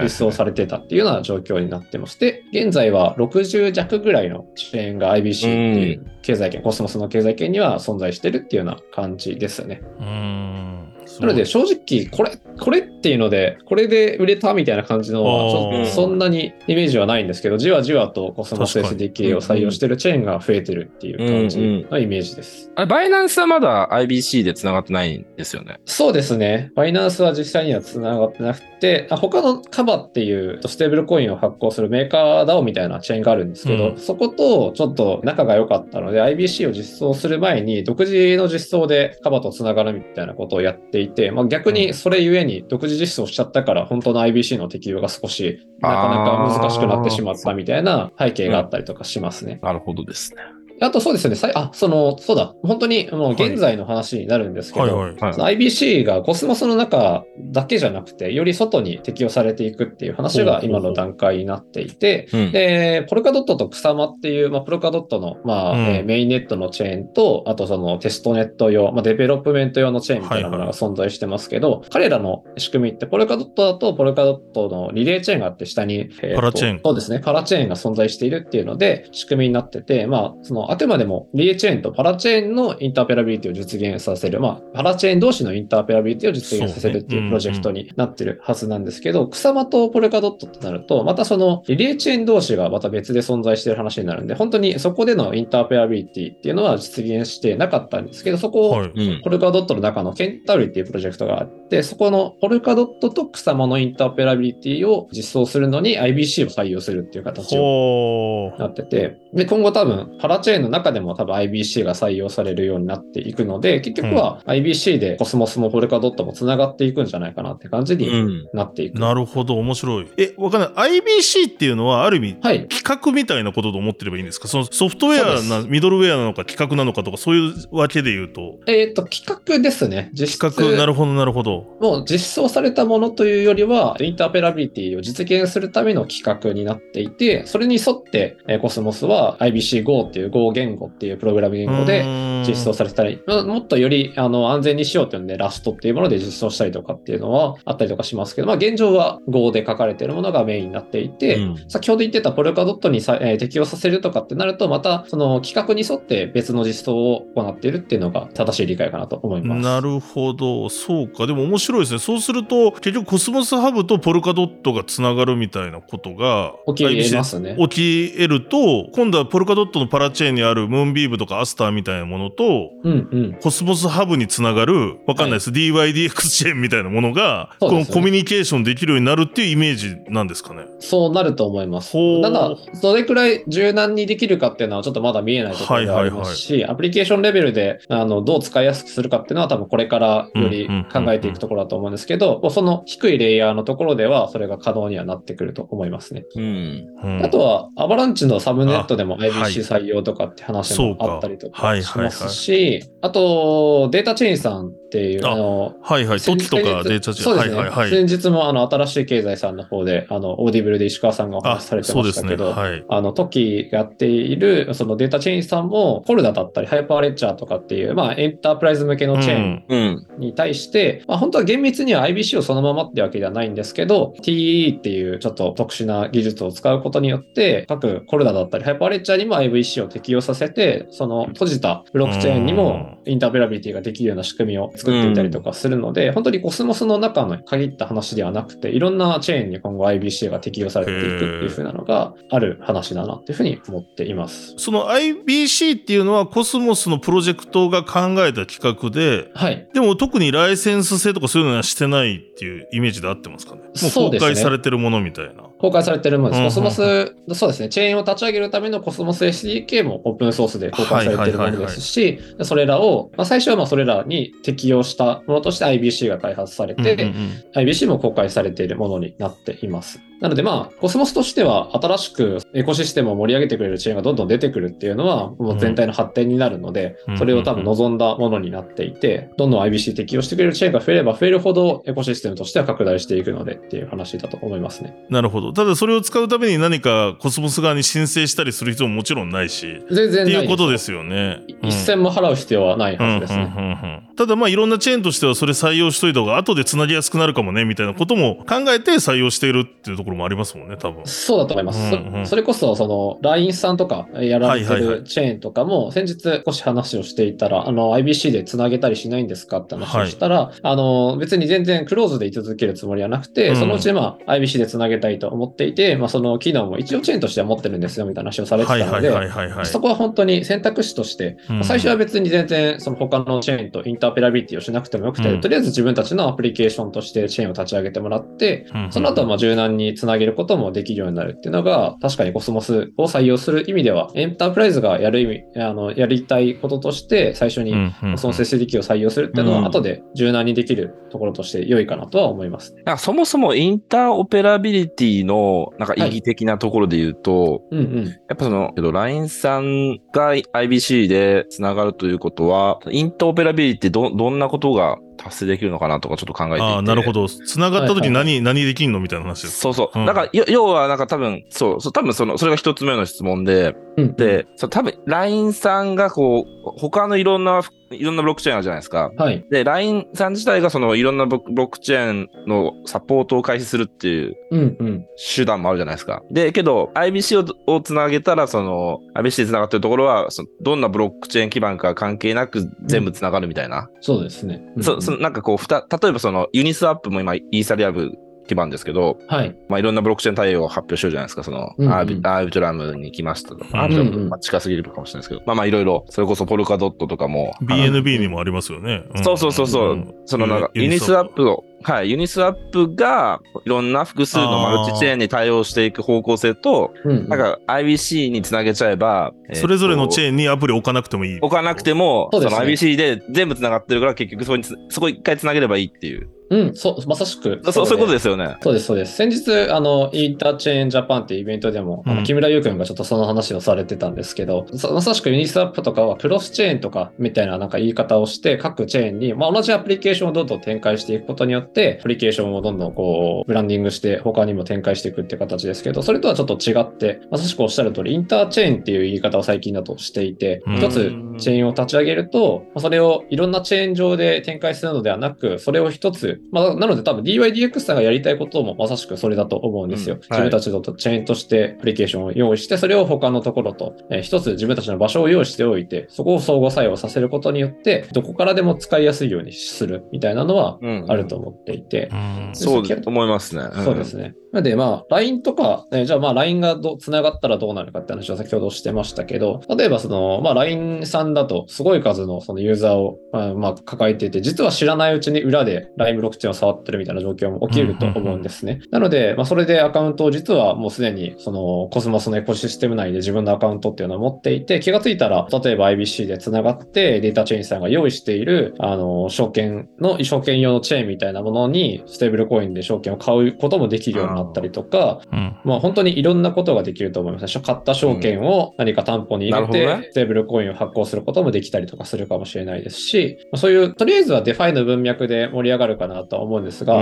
[0.02, 9.82] 実装されてたっていうような状況になってまして、現在は60弱ぐらいのチェーンが IBC っていう経済圏、コスモスの経済圏には存在してるっていうような感じですね。
[10.00, 10.75] うーん。
[11.22, 22.72] ないので正直、これ、これっていうので、これで売れたみたいな感じのそんなにイメージはないんですけど、じわじわとコスモス SDK を採用してるチェーンが増えてるっていう感じのイメージです。
[22.76, 25.80] あれ、バイナンスはまだ IBC で繋がってないんですよね？
[25.86, 26.72] そうですね。
[26.76, 49.60] バイナンスは実際には繋がってなくて、あ他のカバっていうステーブルコインを発行するメーカー DAO みたいなチェーンがあるんですけど、うんそことちょっと仲が良かったので、IBC を実装する前に独自の実装でカバと繋がるみたいなことをやっていて、まあ、逆にそれゆえに独自実装しちゃったから、本当の IBC の適用が少しなかなか難しくなってしまったみたいな背景があったりとかしますね。
[49.62, 50.42] なるほどですね。
[50.82, 55.38] あとそうですね、あ、その、そうだ、本当にもう現在の話になるんですけど、はいはい。
[55.38, 55.58] はい。
[55.58, 62.52] IBC がコスモスの中だけじゃなくて、より外に適用されていくっていう話が今の段階になっていて、うん。
[62.52, 65.80] で、ポルカドットとクサマっていう、まあ、ポルカドットの、まあうん。
[65.80, 76.82] えーメインネットのチェーンと、あとそのテストネット用、まあ、デベロップメント用のチェーンみたいなものが存在してますけど、彼らの仕組みって、ポルカドットだとポルカドットのリレーチェーンがあって、下に、えとパラチェーン。
[76.84, 98.86] そうですね、パラチェーンが存在しているっていうので、仕組みになってて、まあ、その、あくまでもリレーチェーンとパラチェーンのインターペラビリティを実現させる、まあ、パラチェーン同士のインターペラビリティを実現させるっていうプロジェクトになってるはずなんですけど、クサマとポルカドットってなると、またそのリレーチェーン同士がまた別で存在している話になるんで、本当にそこでのインターペラビリティっていうのは実現してなかったんですけど、そこを。
[99.24, 108.60] ポルカドットの中のケンタウリっていうプロジェクトがあって、そこのポルカドットとクサマのインターペラビリティを実装するのに IBC を採用するっていう形をほー。
[108.60, 118.50] なってて、で、今後多分、パラチェーンの中でも多分 IBC が採用されるようになっていくので、結局は IBC でコスモスもポルカドットも繋がっていくんじゃないかなって感じにうん。
[118.54, 119.00] なっていく。
[119.00, 120.08] なるほど、面白い。
[120.18, 121.00] え、わかんない。
[121.00, 122.68] IBC っていうのは、ある意味、はい。
[122.68, 124.48] 企画みたいなことと思ってればいいんですか？
[124.48, 130.10] そのソフトウェアな、ミドルウェアなのか企画なのかとか、そういうわけで言うと、えっ、と、企画ですね。
[130.14, 131.66] 実企画、なるほど、なるほど。
[131.80, 142.04] もう実装されたものというよりは、インターペラビリティを実現するための企画になっていて、それに沿って、えーコスモスは IBC5 っていう Go 言語っていうプログラミング語で
[142.48, 159.62] 実装されてたり、まあもっとよりあの安全にしようっていうので、ラストっていうもので実装したりとかっていうのはあったりとかしますけど、まあ現状は Go で書かれているものがメインになっていて、うん先ほど言ってたポルカドットにさ、えー適用させるとかってなると、またその企画に沿って別の実装を行っているっていうのが正しい理解かなと思います。
[159.62, 160.70] なるほど。
[160.70, 161.28] そうか。
[161.28, 162.00] でも面白いですね。
[162.00, 167.56] そうすると、結局コスモスハブとポルカドットがつながるみたいなことが、起きますね。
[167.60, 173.34] 起き得ると、今度はポルカドットのパラチェーンにあるムーンビームとかアスターみたいなものと、うんうん。
[173.42, 175.50] コスモスハブにつながる、わかんないです。
[175.52, 180.66] DYDX チェーンみたいなものが、ねこのコミュニケーションできるようになるっていうイメージなんですかね。
[180.80, 181.94] そうなると思います。
[182.22, 196.26] ただ、どれくらい柔軟にできるかっていうのはちょっとまだ見えないところがありますし、アプリケーションレベルであのどう使いやすくするかっていうのは多分これからより考えていくところだと思うんですけど、その低いレイヤーのところではそれが可能にはなってくると思いますね。
[196.36, 196.88] うん。
[197.04, 206.20] うんあとは、アバランチのサブネットでもはい IBC 採用とかって話もあったりとそうかはいかしますし、あと、データチェーンさんっていう、ああの、はいはい。
[206.20, 207.36] トキとか先日データチェーン。
[207.36, 207.56] そうですね。
[207.56, 207.90] はいはいはい。
[207.90, 211.94] 先日もあの、新しい経済さんの方で、あの、オーディブルで石川さんがおあ、話しされて。
[211.94, 212.86] ましたけど、はい。
[212.88, 220.08] あの、トキがやっている、そのデータチェーンさんも、コルダだったり、ハイパーレジャーとかっていう、まあ、エンタープライズ向けのチェーンうん。
[220.20, 244.54] に対して、まあ、本当は厳密には IBC をそのままってわけではないんですけど、TE っていうちょっと特殊な技術を使うことによって、各コルダだったり、ハイパーレジャーにも IBC を適用させて、その閉じたブロックチェーンにも interoperability ができるような仕組みを作っていたりとかするので、本当にコスモスの中の限った話ではなくて、いろんなチェーンに今後 IBC が適用されていくっていう風なのがある話だなっていうふうに思っています。
[244.58, 249.70] その IBC っていうのはコスモスのプロジェクトが考えた規格で、はい。
[249.74, 253.62] でも特にライセンス制とかそういうのはしてないっていうイメージで合ってますかね。
[253.62, 255.44] もう公開されてるものみたいな。
[255.60, 256.40] 公開されてるものです。
[256.40, 270.00] うんコスモス、そうですね、チェーンを立ち上げるためのコスモス SDK もオープンソースで公開されてるものですし、それらを、まあ、最初はまあそれらに適用したものとして IBC が開発されて、うんうんうん IBC も公開されているものになっています。
[270.26, 284.98] なのでまあ、コスモスとしては新しくエコシステムを盛り上げてくれるチェーンがどんどん出てくるっていうのは、もう全体の発展になるので、うんそれを多分望んだものになっていて、どんどん IBC 適用してくれるチェーンが増えれば増えるほどエコシステムとしては拡大していくのでっていう話だと思いますね。
[285.12, 285.54] なるほど。
[285.54, 291.42] ただそれを使うために何かコスモス側に申請したりする必要ももちろんないし、全然っていうことですよね。
[291.62, 294.06] 一銭も払う必要はないうんはずですね。
[294.18, 301.06] ただまあいろんなチェーンとしてはそれ採用しといた方が後でつなぎやすくなるかもねみたいなことも考えて採用しているっていうところもありますもんね多分。
[301.06, 301.90] そうだと思います。
[301.90, 302.26] そうんうん。
[302.26, 305.00] それこそ、その、LINE さんとかやられてはいはいはい。
[305.00, 313.56] るチェーンとかも、先日少し話をしていたら、あの、IBC でつなげたりしないんですかって話をしたら、あの、別に全然クローズで居続けるつもりはなくて、うん。
[313.56, 319.66] そのうちまあ、IBC でつなげたいと思っていて、まあ、その機能も一応チェーンとしては持ってるんですよ、みたいな話をされてたので、はいはいはいはいはい。
[319.66, 321.64] そこは本当に選択肢として、うん。
[321.64, 325.42] 最初は別に全然その他のチェーンとインターペラビリティをしなくてもよくて、うん。
[325.42, 328.92] とりあえず自分たちのアプリケーションとしてチェーンを立ち上げてもらって、うん。
[328.92, 337.74] その後はまあ柔軟につなげることもできるようになるっていうのが、確かにコスモスを採用する意味では、エンタープライズがやる意味、あの、やりたいこととして、最初に
[338.14, 342.84] コスモス SDK を採用するっていうのは、うん後で柔軟にできるところとして良いかなとは思いますね。
[342.86, 348.06] なんかそもそも interoperability のなんか意義的なところで言うと、うんうん。
[348.06, 356.64] やっぱその、LINE さんが IBC でつながるということは、 interoperability ど、どんなことが達成できるのかなとかちょっと考えていて。
[356.64, 357.28] ああ、なるほど。
[357.28, 359.60] つながった時に何、何できんのみたいな話です。
[359.60, 360.00] そうそう。
[360.00, 369.12] うんだから、よ要は、なんか多分、そう、そう、多分その、それが一つ目の質問で、うん、で、そう多分、LINE さんがこう、他のいろんな、いろんなブロックチェーンあるじゃないですか。
[369.18, 369.46] はい。
[369.50, 375.06] で、LINE さん自体がその、いろんなブロックチェーンのサポートを開始するっていううんうん。
[375.36, 376.24] 手段もあるじゃないですか。
[376.32, 383.90] で、けど、IBC ををつなげたら、その、IBC でつながってるところは、そのどんなブロックチェーン基盤か関係なく全部つながるみたいな。
[384.02, 384.62] そうですね。
[384.62, 388.12] うんうんそ、そのなんかこう、ふた、例えばその、ユニスワップも今、イーサリアム
[388.48, 389.56] 基盤ですけど、はい。
[389.70, 391.44] まあ、いろんなブロックチェーン対応を発表してるじゃないですか。
[391.44, 393.58] その、うんうんアービアービトラムに来ましたと。
[393.58, 397.54] んアービトラム、うんうんまあ、近すぎるかもしれないですけど、まあまあいろいろ、それこそポルカドットとかも。
[397.62, 399.04] BNB にもありますよね。
[399.14, 399.96] んそうそうそうそう。
[399.96, 411.40] んそのなんか、ユユニスワップを、はい、ユニスワップが、いろんな複数のマルチチェーンに対応していく方向性と、なんか IBC につなげちゃえば、それぞれのチェーンにアプリ置かなくてもいい。
[411.42, 416.30] 置かなくても、そね IBC で全部つながってるから、結局そこにつ、そこ一回つなげればいいっていう。
[416.50, 417.60] うん、そう、まさしく。
[417.64, 418.58] そうそういうことでですよね。
[418.62, 419.16] そうです、そうです。
[419.16, 450.16] 先日、あの、インターチェーンジャパンっていうイベントでも、あうんの木村優君がちょっとその話をされてたんですけど、そまさしくユニスワップとかはクロスチェーンとかみたいななんか言い方をして、各チェーンに、まあ、同じアプリケーションをどんどん展開していくことによって、アプリケーションをどんどんこう、ブランディングして、他にも展開していくって形ですけど、それとはちょっと違って、まさしくおっしゃる通り、インターチェーンっていう言い方を最近だとしていてうん、一つチェーンを立ち上げると、まあそれをいろんなチェーン上で展開するのではなく、それを一つ、まあ、なので多分 DYDX さんがやりたいこともまさしくそれだと思うんですよ。
[450.16, 450.22] うん。
[450.22, 450.30] はい。
[450.32, 461.06] 自分たちのチェーンとしてアプリケーションを用意して、それを他のところと、えー一つ自分たちの場所を用意しておいて、そこを相互作用させることによって、どこからでも使いやすいようにするみたいなのはうん。
[461.08, 462.50] あると思っていて、うん。
[462.54, 463.64] そう思いますね。
[463.64, 463.84] ん。
[463.84, 464.36] そうですね。
[464.52, 478.82] なので、まあ、LINE とか、えーじゃあまあ LINE がど繋がったらどうなるかって話を先ほどしてましたけど、例えばその、まあ LINE さんだとすごい数のそのユーザーを、まあ、まあ抱えていて、実は知らないうちに裏で LINE ブロックチェーンを触ってるみたいな状況も起きると思うんですね。
[478.92, 497.60] なので、まあそれでアカウントを実はもうすでにそのコスモスのエコシステム内で自分のアカウントっていうのを持っていて、気がついたら、例えば IBC で繋がってデータチェーンさんが用意している、あの、証券の、証券用のチェーンみたいなものに、ステーブルコインで証券を買うこともできるようになったりとか、うんまあ本当にいろんなことができると思います。
[497.60, 507.00] 買った証券を何か担保に入れて、ステーブルコインを発行することもできたりとかするかもしれないですし、まあそういう、とりあえずはデファイの文脈で盛り上がるかなとは思うんですが、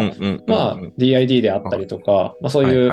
[0.48, 2.92] まあ DID であったりとか、まあそういう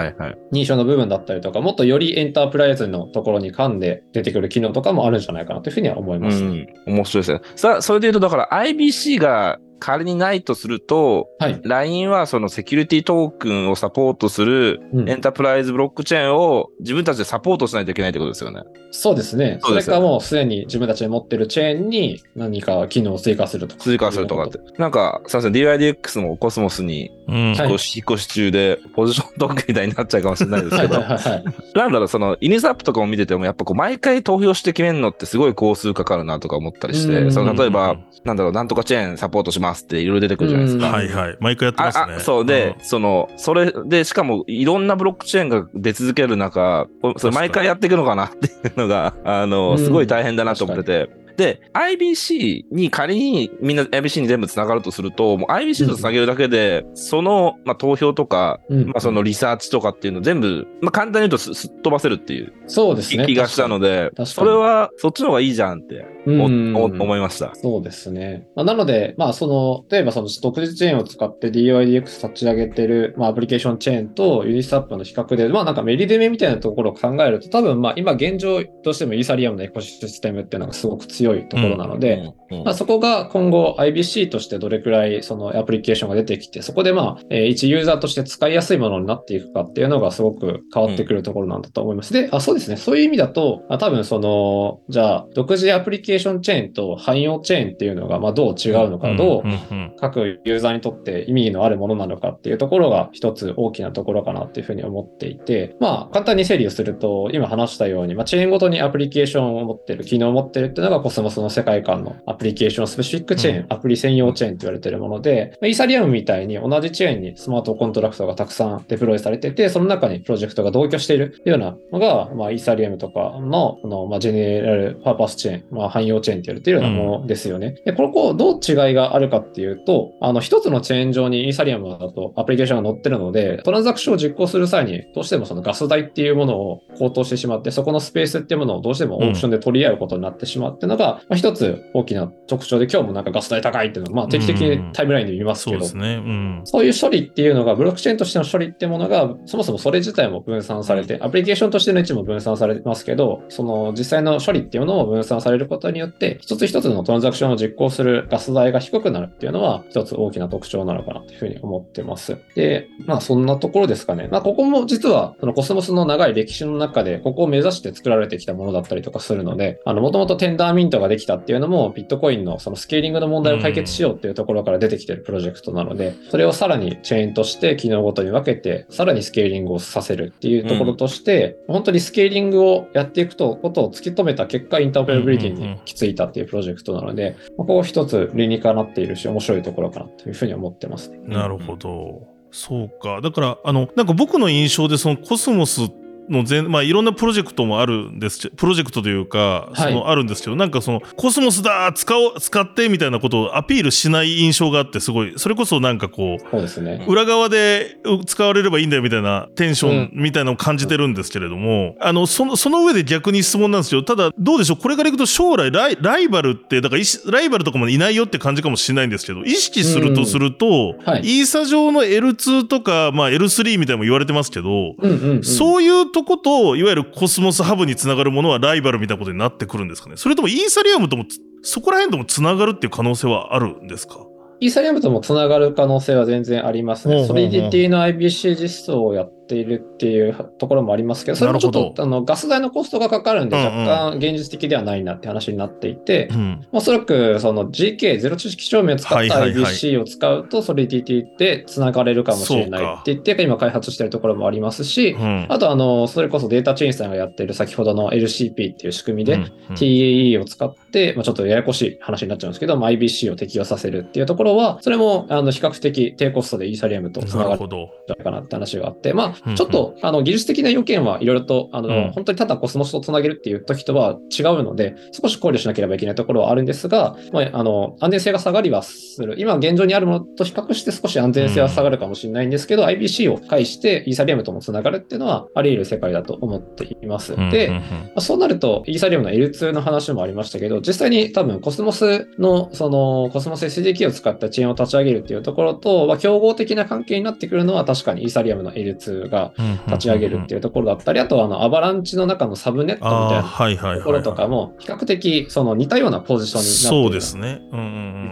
[0.53, 6.45] 認証の部分だったりとか、もっとよりエンタープライズのところに噛んで出てくる機能とかもあるんじゃないかなというふうには思います。
[6.45, 7.41] うん、面白いですね。
[7.57, 11.61] さあ、それで言うと、だから IBC が仮にないとすると、はい。
[11.65, 18.63] LINE はそのセキュリティトークンをサポートするうんエンタープライズブロックチェーンを自分たちでサポートしないといけないってことですよね。
[18.93, 19.59] そうですね。
[19.63, 23.83] それかもうすでに自分たちで持ってるチェーンに何か機能を追加するとか。
[23.83, 24.59] 追加するとかって。
[24.79, 31.01] なんか、すいません、DYDX もコスモスに引っ越し引っ越し中で、ポジショントークンみたいになっちゃうかもしれないですけど。
[31.01, 40.87] なんだろう、その、イニスアップとかも見てても、やっぱこう、毎回投票して決めるのってすごい工数かかるなとか思ったりして、うんその、例えば、なんだろう、なんとかチェーンサポートしますっていろいろ出てくるじゃないですか。
[40.89, 41.37] うんはいはい。
[41.41, 42.19] 毎回やってますね。
[42.21, 51.11] そうで、その、それで、しかも、いろんなブロックチェーンが出続ける中、こそれ毎回やっていくのかなっていうのが、あの、うんすごい大変だなと思ってて。
[51.41, 63.25] で、IBC に仮にみんな IBC に全部つながるとすると、もう IBC とつなげるだけで、その、まあ、投票とか、うんまあ、そのリサーチとかっていうの全部、まあ、簡単に言うとすすっ飛ばせるっていうそうですね。
[63.25, 67.55] 気がしたのでそれはそっちの方がいいじゃんって思いました。
[67.55, 68.47] そうですね。
[68.55, 82.33] まあ、なので、まあ、その、例えばその独自チェーンを使って DYDX 立ち上げてる、まあ、アプリケーションチェーンとユニスアップの比較で、まあ、なんかメリデメみたいなところを考えると、多分、まあ、今現状としてもイーサリアムのエコシステムっていうのがすごく強い強いところなので、
[82.65, 92.13] まあ、そこが今後 IBC としてどれくらいそのアプリケーションが出てきて、そこでまあ、えー一ユーザーとして使いやすいものになっていくかっていうのがすごく変わってくるところなんだと思います。
[92.13, 92.77] で、あ、そうですね。
[92.77, 127.77] そういう意味だと、あ多分その、じゃあ、独自アプリケーションチェーンと汎用チェーンっていうのが、まあ、どう違うのか、どううんうん各ユーザーにとって意味のあるものなのかっていうところが一つ大きなところかなっていうふうに思っていて、まあ簡単に整理をすると、今話したように、まあチェーンごとにアプリケーションを持ってる、機能を持ってるっていうのがコスモスの世界観の application specific chain、うんアプリ専用チェーンと言われてるもので、まあイーサリアムみたいに同じチェーンにスマートコントラクトがたくさんデプロイされてて、その中にプロジェクトが同居しているようなのが、まあイーサリアムとかの、このまあジェネラルパーパスチェーン、まあ汎用チェーンって言われているようなものですよね。
[127.85, 146.15] で、これこう、どう違いがあるかっていうと、あの、一つのチェーン上にイーサリアムだとアプリケーションが載ってるので、トランザクションを実行する際に、どうしてもそのガス代っていうものを高騰してしまって、そこのスペースっていうものをどうしてもオークションで取り合うことになってしまうっていうのが、まあ、一つ大きな特徴で、今日もなんかガス代高いっていうのを、まあ定期的にタイムラインで見ますけど、そうですね。
[146.15, 146.61] うん。
[146.65, 162.37] そういう処理っていうのが、ブロックチェーンとしての処理っていうものが、そもそもそれ自体も分散されて、アプリケーションとしての位置も分散されてますけど、その実際の処理っていうのも分散されることによって、一つ一つのトランザクションを実行するガス代が低くなるっていうのは、一つ大きな特徴なのかなというふうに思ってます。
[162.55, 164.29] で、まあそんなところですかね。
[164.31, 191.19] まあここも実は、そのコスモスの長い歴史の中で、ここを目指して作られてきたものだったりとかするので、あの、もともとテンダーミントができたっていうのも、ビットコインのそのスケーリングの問題を解決しようっていうところから出てきてるプロジェクトなので、それをさらにチェーンとして機能ごとに分けて、さらにスケーリングをさせるっていうところとして、本当にスケーリングをやっていくと、ことを突き止めた結果、 interoperability に行き着いたっていうプロジェクトなので、ここを一つ理にかなっているし、面白いところかなというふうに思ってますね。
[191.25, 192.41] なるほど。
[192.53, 193.21] そうか。
[193.21, 195.89] だから、あの、なんか僕の印象で、そのコスモス
[196.31, 199.77] の全、まあいろんなプロジェクトもあるんですけプロジェクトというか、はい。
[199.77, 207.05] そのあるんですけど、なんかそのコスモスだ使おう使ってみたいなことをアピールしない印象があって、すごい、それこそなんかこう、そうですね。
[207.09, 214.77] 裏側で使われればいいんだよみたいなテンションみたいなのを感じてるんですけれども、あの、その、その上で逆に質問なんですけど、ただ、どうでしょう？
[214.77, 221.41] これからいくと将来ライ、ライバルって、だからライバルとかもいないよって感じかもしれないんですけど、意識するとすると、はい。
[221.41, 225.43] イーサ上の L2 とか、まあ L3 みたいも言われてますけど、うんうん、うん。
[225.43, 230.17] そういうとこと、いわゆるコスモスハブにつながるものはライバルみたいなことになってくるんですかね？
[230.17, 234.27] それともイーサリアムともつ、そこら辺ともつながるっていう可能性はあるんですか？
[234.61, 237.27] イーサリアムともつながる可能性は全然ありますね。
[237.27, 246.67] ソリディティの IBC 実装をやっているっていうところもありますけど、それもちょっとあのガス代のコストがかかるんで、若干現実的ではないなって話になっていて、うん。
[246.71, 255.47] おそらくその GK、ゼロ知識証明を使った IBC を使うと、ソリディティでつながれるかもしれないって言って、今開発しているところもありますし、うん。
[255.49, 259.39] あとあの、それこそデータチェーンさんがやってる先ほどの LCP っていう仕組みで、
[259.71, 267.69] TAE を使って、まあ、ちょっとややこしい話になっちゃうんですけど、まあ、IBC を適用させるっていうところは、それもあの比較的低コストでイーサリアムとつながるん。
[267.71, 279.37] じゃないかなって話があって、まあ、ちょっとあの技術的な要件はいろいろと、あの、うん本当にただコスモスとつなげるっていう時とは違うので、少し考慮しなければいけないところはあるんですが、まあ、あの、安全性が下がりはする。
[279.39, 287.37] 今現状にあるものと比較して少し安全性は下がるかもしれないんですけど、IBC を介してイーサリアムともつながるっていうのはあり得る世界だと思っています。
[287.37, 287.71] で、
[288.19, 299.53] そうなると、イーサリアムの L2 の話もありましたけど、実際に多分コスモスの、その、コスモス SDK を使ったチェーンを立ち上げるっていうところと、まあ、競合的な関係になってくるのは確かにイーサリアムの L2 が
[299.87, 303.99] 立ち上げるっていうところだったり、あとはあの、アバランチの中のサブネットみたいな。
[303.99, 307.61] ところとかも、比較的その似たようなポジションになっているそうですね。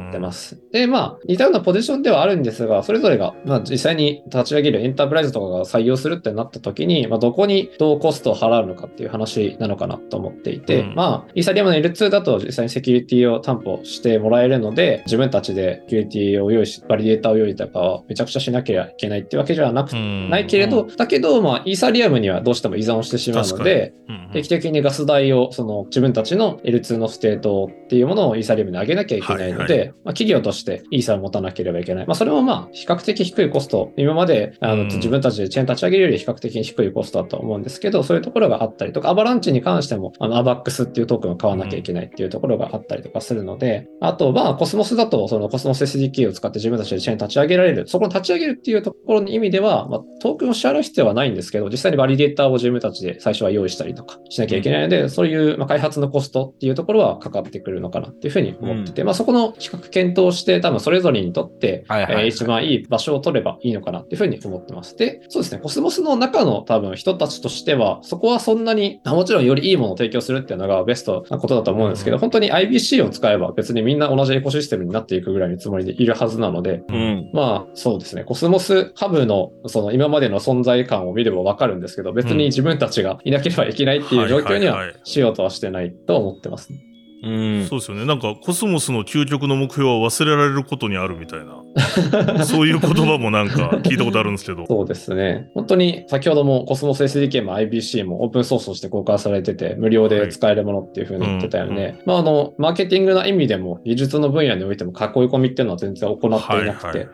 [0.08, 0.58] ってます。
[0.72, 24.30] で、まあ、似たようなポジションではあるんですが、それぞれが、まあ、実際に立ち上げるエンタープライズとかが採用するってなった時に、まあ、どこにどうコストを払うのかっていう話なのかなと思っていて、うんまあ、イーサリアムの L2 だと実際にセキュリティを担保してもらえるので、自分たちでセキュリティを用意し、バリデータを用意とかをめちゃくちゃしなければいけないっていうわけではなくないけれど、だけど、まあ、イーサリアムにはどうしても依存をしてしまうので、うん。
[24.32, 32.06] 定期的にガス代を、その自分たちの L2 のステートっていうものをイーサリアムに上げなきゃいけないので、はいはまあ、企業としてイーサを持たなければいけない。
[32.06, 34.88] まあ、それもまあ、比較的低いコスト、今まであの、うん。
[34.88, 62.24] 自分たちでチェーン立ち上げるより比較的に低いコストだと思うんですけど、そういうところがあったりとか、アバランチに関しても、あの、アバックスっていうトークンを買わなきゃいけないっていうところがあったりとかするので、あと、まあ、コスモスだと、そのコスモス SDK を使って自分たちでチェーン立ち上げられる、そこの立ち上げるっていうところの意味では、まあ、トークンを支払う必要はないんですけど、実際にバリデーターを自分たちで最初は用意したりとかしなきゃいけないので、そういうまあ開発のコストっていうところはかかってくるのかなっていうふうに思ってて、まあそこの比較検討して、多分それぞれにとって、はいはいはい。
[62.24, 64.96] えー一番いい場所を取ればいいのかなっていうふうに思ってます。
[64.96, 77.30] で、そうですね、コスモスの中の多分人たちとしては、そこはそんなに、あもちろんよりいいものを提供するっていうのがベストなことだと思うんですけど、うん本当に IBC を使えば別にみんな同じエコシステムになっていくぐらいのつもりでいるはずなので、うん。
[77.32, 86.87] まあそうですね、コスモスハブのその今までの存在感を見ればわかるんですけど、別に自分たちがいなければいけないっていう状況にはしようとはしてないと思ってますね。
[87.22, 87.66] うん。
[87.66, 88.04] そうですよね。
[88.04, 92.44] なんか、コスモスの究極の目標は忘れられることにあるみたいな。
[92.44, 94.66] そういう言葉もなんか 聞いたことあるんですけど。
[94.66, 95.50] そうですね。
[95.54, 101.82] 本当に先ほどもコスモス SDK も IBC もオープンソースとして公開されてて、無料で使えるものっていうふうに言ってたよね。
[101.82, 104.96] はいまああの、マーケティングの意味でも技術の分野においても囲い
[105.28, 106.38] 込みっていうのは全然行っていな
[106.74, 107.08] くて、はいはい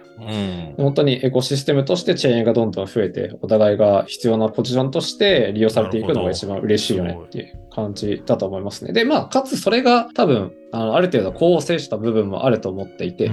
[0.76, 0.84] うん。
[0.84, 8.93] 本当にエコシステムとしてチェーンがどんどん増えて、お互いが必要なポジションとして利用されていくのが一番嬉しいよねっていう感じだと思いますね。
[8.93, 13.29] で、まあ、かつそれが多分、あのある程度公を制した部分もあると思っていて、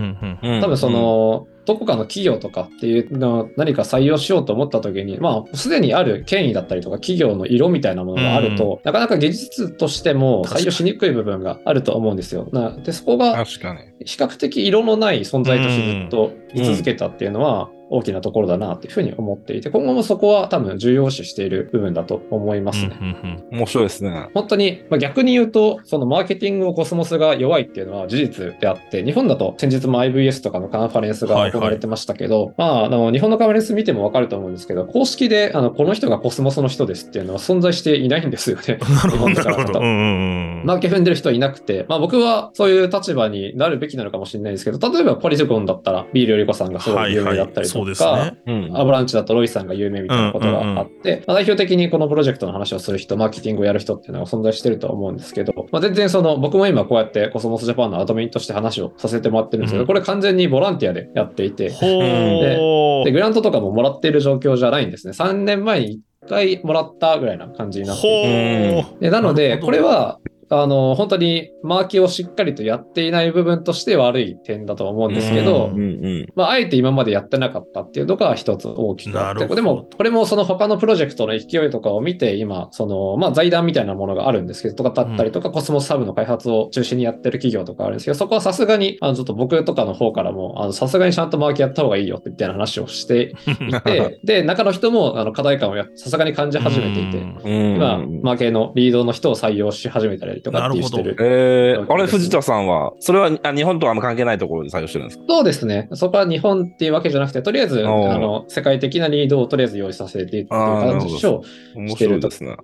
[0.62, 12.50] 多分そ、の、どこかの企業とかっていうのを何か採用しようと思った時に、まあ、すでにある権威だったりとか企業の色みたいなものがあると、なかなか技術としても採用しにくい部分があると思うんですよ。
[12.52, 13.80] なで、そこが確かに。
[14.06, 22.98] 比較的色のない存在としてずっと居続けたっていうのは大きなところだなっていうふうに思っていて、今後もそこは多分重要視している部分だと思いますね。
[23.00, 24.30] うんうん面白いですね。
[24.34, 38.80] 本当に、まあ、逆に言うと、そのマーケティングをコスモスが弱いっていうのは事実であって、日本だと先日も IVS とかのカンファレンスが行われてましたけど、まあ、あの、日本のカンファレンス見てもわかると思うんですけど、公式で、あの、この人がコスモスの人ですっていうのは存在していないんですよね。
[38.96, 39.80] なるほど、な日本だからるほど。
[39.80, 40.66] うんうんうん。
[40.66, 48.38] マーケ踏んでる人はいなくて、まあ僕はそういう立場になるべきなのかもしれないですけど、例えばポリジコンだったらビールよりこさんがすごい有名だったりそうね。
[48.46, 48.78] うん。
[48.78, 65.14] アブランチだとロイさんが有名みたいなことがあって、まあ代表的にこのプロジェクトの話をする人、マーケティングをやる人っていうのが存在してるとは思うんですけど、まあ、全然その僕も今こうやってコスモスジャパンのアドミンとして話をさせてもらってるんですけど、うんこれ完全にボランティアでやっていて、ほで、グラントとかももらっている状況じゃないんですね。
[65.14, 69.10] 3年前に1回もらったぐらいな感じになっていて。
[69.10, 70.20] なので、これは、
[70.52, 75.84] あの、本当にマーケをしっかりとやっていない部分として悪い点だと思うんですけど、ううんう
[76.24, 76.28] ん。
[76.36, 97.76] まあ、あえて今までやってなかったっていうのが一つ大きくあって、でも、これもその他のプロジェクトの勢いとかを見て、今、その、まあ、財団みたいなものがあるんですけど、とかだったりとか、コスモスサブの開発を中心にやってる企業とかあるんですけど、そこはさすがに、あの、ちょっと僕とかの方からも、あの、さすがにちゃんとマーケやった方がいいよってみたいな話をしていて、 で、中の人も、あの、課題感をやさすがに感じ始めていて、うん。
[97.76, 101.16] 今、マーケのリードの人を採用し始めたりとかっていうしてる。
[101.20, 105.24] えー、あれ、藤田さんは、それはあ日本とはあんま関係ないところで採用してるんですか？
[105.28, 105.90] そうですね。
[105.94, 111.44] そこは日本っていうわけじゃなくて、とりあえず、あの、世界的なリードをとりあえず用意させてっていうあーなるほど形を、
[111.76, 112.58] 面してると白いですね。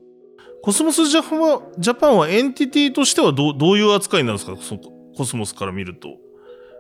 [0.64, 4.58] コスモスジャパンは、ジャパンはエンティティとしてはどうどういう扱いになるんですか？
[4.62, 4.82] その
[5.16, 6.10] コスモスから見ると。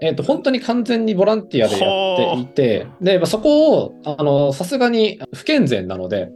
[0.02, 6.30] えっ、と、本当に完全にボランティアでやっていて、で、まあ、そこを、あの、さすがに不健全なので、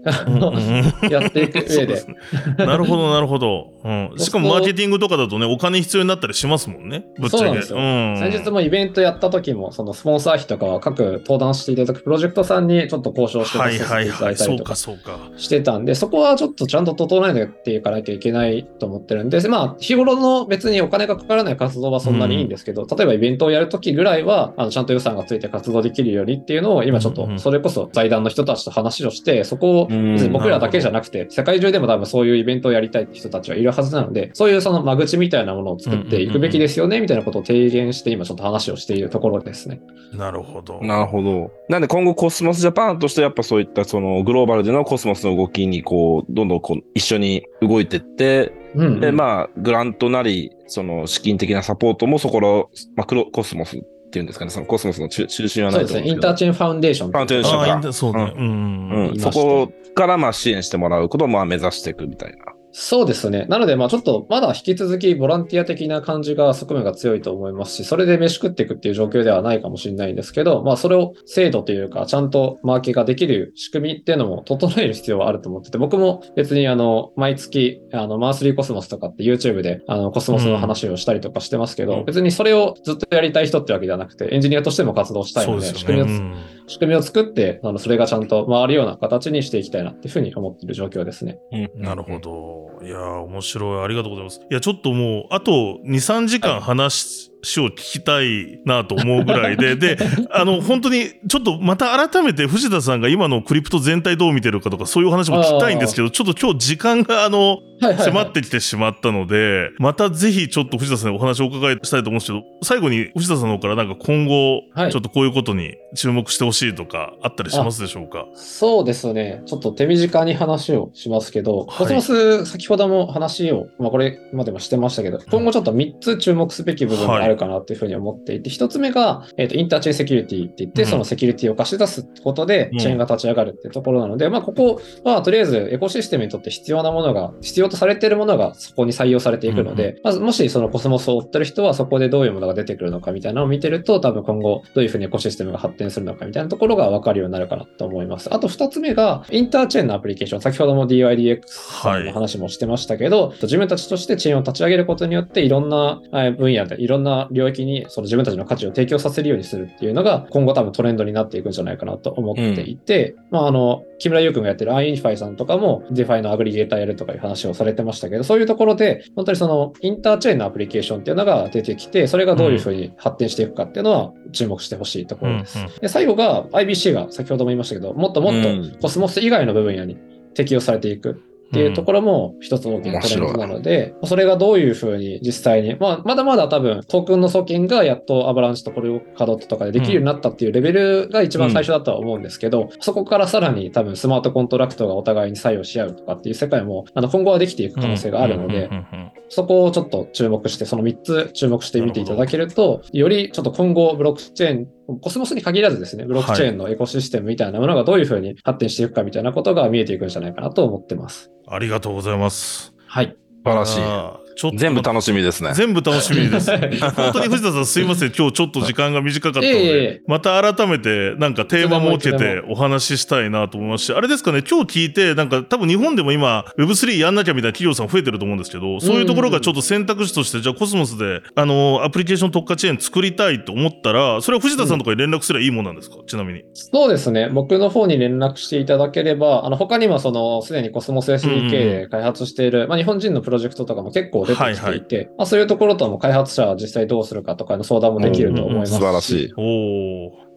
[1.10, 2.58] やっていく上でそうす。
[2.58, 3.72] ねなるほど、なるほど。
[3.84, 7.06] うん、しかもマーケティングとかだとね、お金必要になったりしますもんね。
[7.20, 7.38] ぶっちゃけ。
[7.38, 14.20] そうなんですよん先日もイベントやった時も、そのスポンサー費とかは各登壇していただくプロジェクトさんにちょっと交渉してはいさせていたはいはい。
[14.20, 15.40] だいたりとかそうか、そうか。
[15.40, 29.90] してたんで、そこはちょっとちゃんと整えていかなきゃいけないと思ってるんで、まあ、日頃の別にお金がかからない活動はそんなにいいんですけど、例えばイベントをやるときぐらいは、あのちゃんと予算がついて活動できるようにっていうのを、今ちょっと、それこそ財団の人たちと話をして、そこを
[30.32, 39.82] 僕らだけじゃなくて、世界中でも多分そういうイベントをやりたいって人たちはいるはずなので、そういうその間口みたいなものを作っていくべきですよね、みたいなことを提言して、今ちょっと話をしているところですね。
[40.14, 40.80] なるほど。
[40.82, 41.52] なるほど。
[41.70, 53.80] なんで今後コスモスジャパンとしてやっぱそういったそのグローバルでのコスモスの動きにこう、どんどんこう一緒に動いてって、うんうんで、まあ、グラントなり、その資金的なサポートもそこの、まあ、クロコスモスっ
[54.12, 56.02] ていうんですかね、そのコスモスの中中心はそうですね。
[56.02, 56.28] インないと思うんですけど。
[56.28, 57.12] ターチェーンファウンデーション。
[57.12, 58.34] ファウンデーションかそうね。
[58.38, 59.10] うん。
[59.10, 62.54] うん、そこからまあ支援してもらうことをまあ目指していくみたいな。
[62.74, 63.46] そうですね。
[63.50, 86.06] なので、まあちょっと、まだ引き続きボランティア的な感じが側面が強いと思いますし、それで飯食っていくっていう状況ではないかもしれないんですけど、まあそれを制度というか、ちゃんとマーケができる仕組みっていうのも整える必要はあると思ってて、僕も別にあの、毎月、あの、マンスリーコスモスとかって YouTube で、あの、コスモスの話をしたりとかしてますけど、うん別にそれをずっとやりたい人ってわけではなくて、エンジニアとしても活動したいので、です仕組みを。
[86.06, 86.36] うん
[86.68, 91.40] 仕組みを作って、あの、それがちゃんと回るような形にしていきたいなっていうふうに思っている状況ですね。
[91.76, 92.71] なるほど。
[92.84, 93.84] いやー、面白い。
[93.84, 94.42] ありがとうございます。
[94.50, 99.98] いや、ちょっともう、あと2、3時間話を聞きたいなと思うぐらいで、 で、
[100.32, 108.06] あの、本当に、ちょっとまた改めて藤田さんが今のクリプト全体どう見てるかとか、そういうお話も聞きたいんですけど、ちょっと今日時間が、あの、はいはい、はい。
[108.06, 118.26] 迫ってきてしまったので、またぜひちょっと藤田さんにお話をお伺いしたいと思うんですけど、最後に藤田さんの方からなんか今後、はいちょっとこういうことに注目してほしいとかあったりしますでしょうか？
[118.36, 119.42] そうですね。
[119.46, 130.88] ちょっと手短に話をしますけど、はいコスモス、先ほども話を、まあこれまでもしてましたけど、今後ちょっと3つ注目すべき部分があるかなっていうふうに思っていて、1つ目が、えっ、と、インターチェーンセキュリティって言って、うん。
[130.88, 148.34] そのセキュリティを貸し出すことでうん、チェーンが立ち上がるっていうところなので、まあここはとりあえずエコシステムにとって必要なものが、必要とされているものがそこに採用されていくので、まずもしそのコスモスを追ってる人はそこでどういうものが出てくるのかみたいなのを見てると、多分今後どういうふうにエコシステムが発展するのかみたいなところが分かるようになるかなと思います。
[148.34, 150.42] あと2つ目が、インターチェーンのアプリケーション。
[150.42, 175.60] 先ほども dYdX の話もしてましたけど、自分たちとしてチェーンを立ち上げることによって、いろんなえー分野で、いろんな領域にその自分たちの価値を提供させるようにするっていうのが、今後多分トレンドになっていくんじゃないかなと思っていて、まあ、あの、木村優君がやってる iInify さんとかも DeFi のアグリゲーターやるとかいう話をされてましたけど、そういうところで、本当にそのインターチェーンのアプリケーションっていうのが出てきて、それがどういうふうに発展していくかっていうのは注目してほしいところです。
[175.60, 179.98] うんで最後が IBC が先ほども言いましたけど、もっともっうんとコスモス以外の部分やに
[180.34, 181.22] 適用されていく。
[181.52, 204.68] っていうところも一つ大きなトレンドなので、それがどういうふうに実際に、まあ、まだまだ多分トークンの送金がやっとアバランチとポルカドットとかでできるようになったっていうレベルが一番最初だとは思うんですけど、そこからさらに多分スマートコントラクトがお互いに作用し合うとかっていう世界もあの今後はできていく可能性があるのでうん、うんうんうんそこをちょっと注目して、その3つ注目してみていただけると、よりちょっと今後ブロックチェーン、
[205.00, 211.32] コスモスに限らずですね、ブロックチェーンのエコシステムみたいなものがどういうふうに発展していくかみたいなことが見えていくんじゃないかなと思ってます。
[211.48, 212.74] ありがとうございます。
[212.88, 213.16] はい。
[213.44, 214.21] 素晴らしい。
[214.42, 215.54] ちょっと全部楽しみですね。
[215.54, 216.50] 全部楽しみです。
[216.98, 218.12] 本当に藤田さんすいません。
[218.12, 235.98] 今日ちょっと時間が短かったのでえ、また改めてなんかテーマ設けてお話ししたいなと思いますし、あれですかね、今日聞いて、なんか多分日本でも今 Web3 やんなきゃみたいな企業さん増えてると思うんですけど、そういうところがちょっと選択肢として、じゃあコスモスで、あの、アプリケーション特化チェーン作りたいと思ったら、それは藤田さんとかに連絡すればいいもんなんですか？
[236.08, 236.42] ちなみに。
[236.56, 237.30] そうですね。
[237.32, 249.34] 僕の方に連絡していただければ、あの、他にもその、すでにコスモス SDK で開発している、まあ、日本人のプロジェクトとかも結構出てきていて、はいはまあ、そういうところとも開発者は実際どうするかとかの相談もできると思いますし、素晴らしい。
[249.38, 249.42] お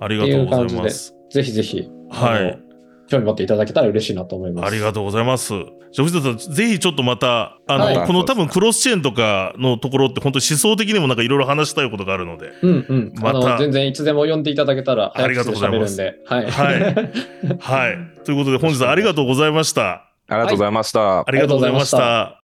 [0.00, 1.14] ー、ありがとうございます。
[1.30, 2.58] ぜひぜひ、はい。
[3.06, 4.66] 興味持っていただけたら嬉しいなと思います。
[4.66, 5.52] ありがとうございます。
[5.94, 13.12] じゃあ、藤田さん、ぜひちょっとまた、あの、はいこの多分クロスチェーンとかのところって本当に思想的にもなんかいろいろ話したいことがあるので、うんうん。
[13.16, 16.00] また全然いつでも呼んでいただけたら、ありがとうございます。
[16.00, 16.50] はい。
[16.50, 16.82] はい
[17.60, 18.24] はい。
[18.24, 20.10] ということで本日はありがとうございました。
[20.28, 21.20] ありがとうございました。
[21.20, 22.40] ありがとうございました。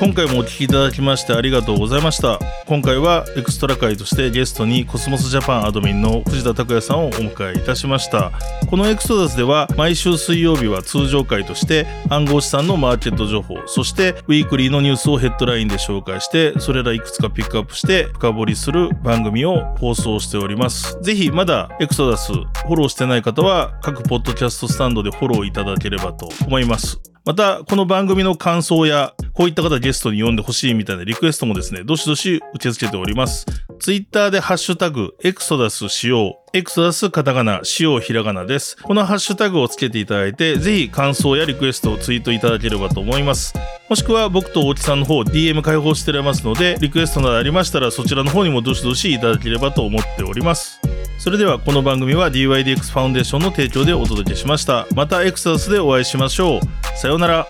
[0.00, 2.38] 今回もお聞きいただきましてありがとうございました。
[2.66, 8.30] 今回はエクストラ会としてゲストにコスモスジャパンアドミンの藤田拓也さんをお迎えいたしました。
[8.70, 20.96] このエクソダスでは毎週水曜日は通常会として暗号資産のマーケット情報、そしてウィークリーのニュースをヘッドラインで紹介して、それらいくつかピックアップして深掘りする番組を放送しております。
[21.02, 27.00] ぜひまだエクソダスフォローしてない方は各ポッドキャストスタンドでフォローいただければと思います。
[27.28, 33.44] また、この番組の感想や、こういった方ゲストに呼んでほしいみたいなリクエストもですね、どしどし受け付けております。
[33.80, 38.78] ツイッターでハッシュタグ、エクソダス使用、エクソダスカタカナ、使用ひらがなです。
[38.82, 43.52] このハッシュタグをつけていただいて、ぜひ感想やリクエストをツイートいただければと思います。
[43.90, 50.80] もしくは僕と大木さんの方、DM 開放しておりますので、リクエストなどありましたら、そちらの方にもどしどしいただければと思っております。
[51.18, 54.86] それではこの番組は DYDX ファウンデーションの提供でお届けしました。
[54.94, 56.60] またエクソダスでお会いしましょう。
[56.96, 57.48] さようなら。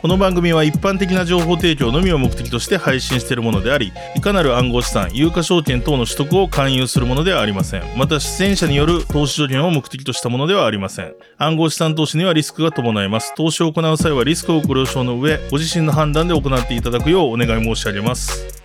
[0.00, 7.82] この番組は一般的な情報提供のみを目的として配信しているものであり、いかなる暗号資産、有価証券等の取得を勧誘するものではありません。
[7.98, 11.12] また、出演者による投資助言を目的としたものではありません。
[11.36, 13.34] 暗号資産投資にはリスクが伴います。
[13.34, 18.59] 投資を行う際はリスクをご了承の上、ご自身の判断で行っていただくようお願い申し上げます。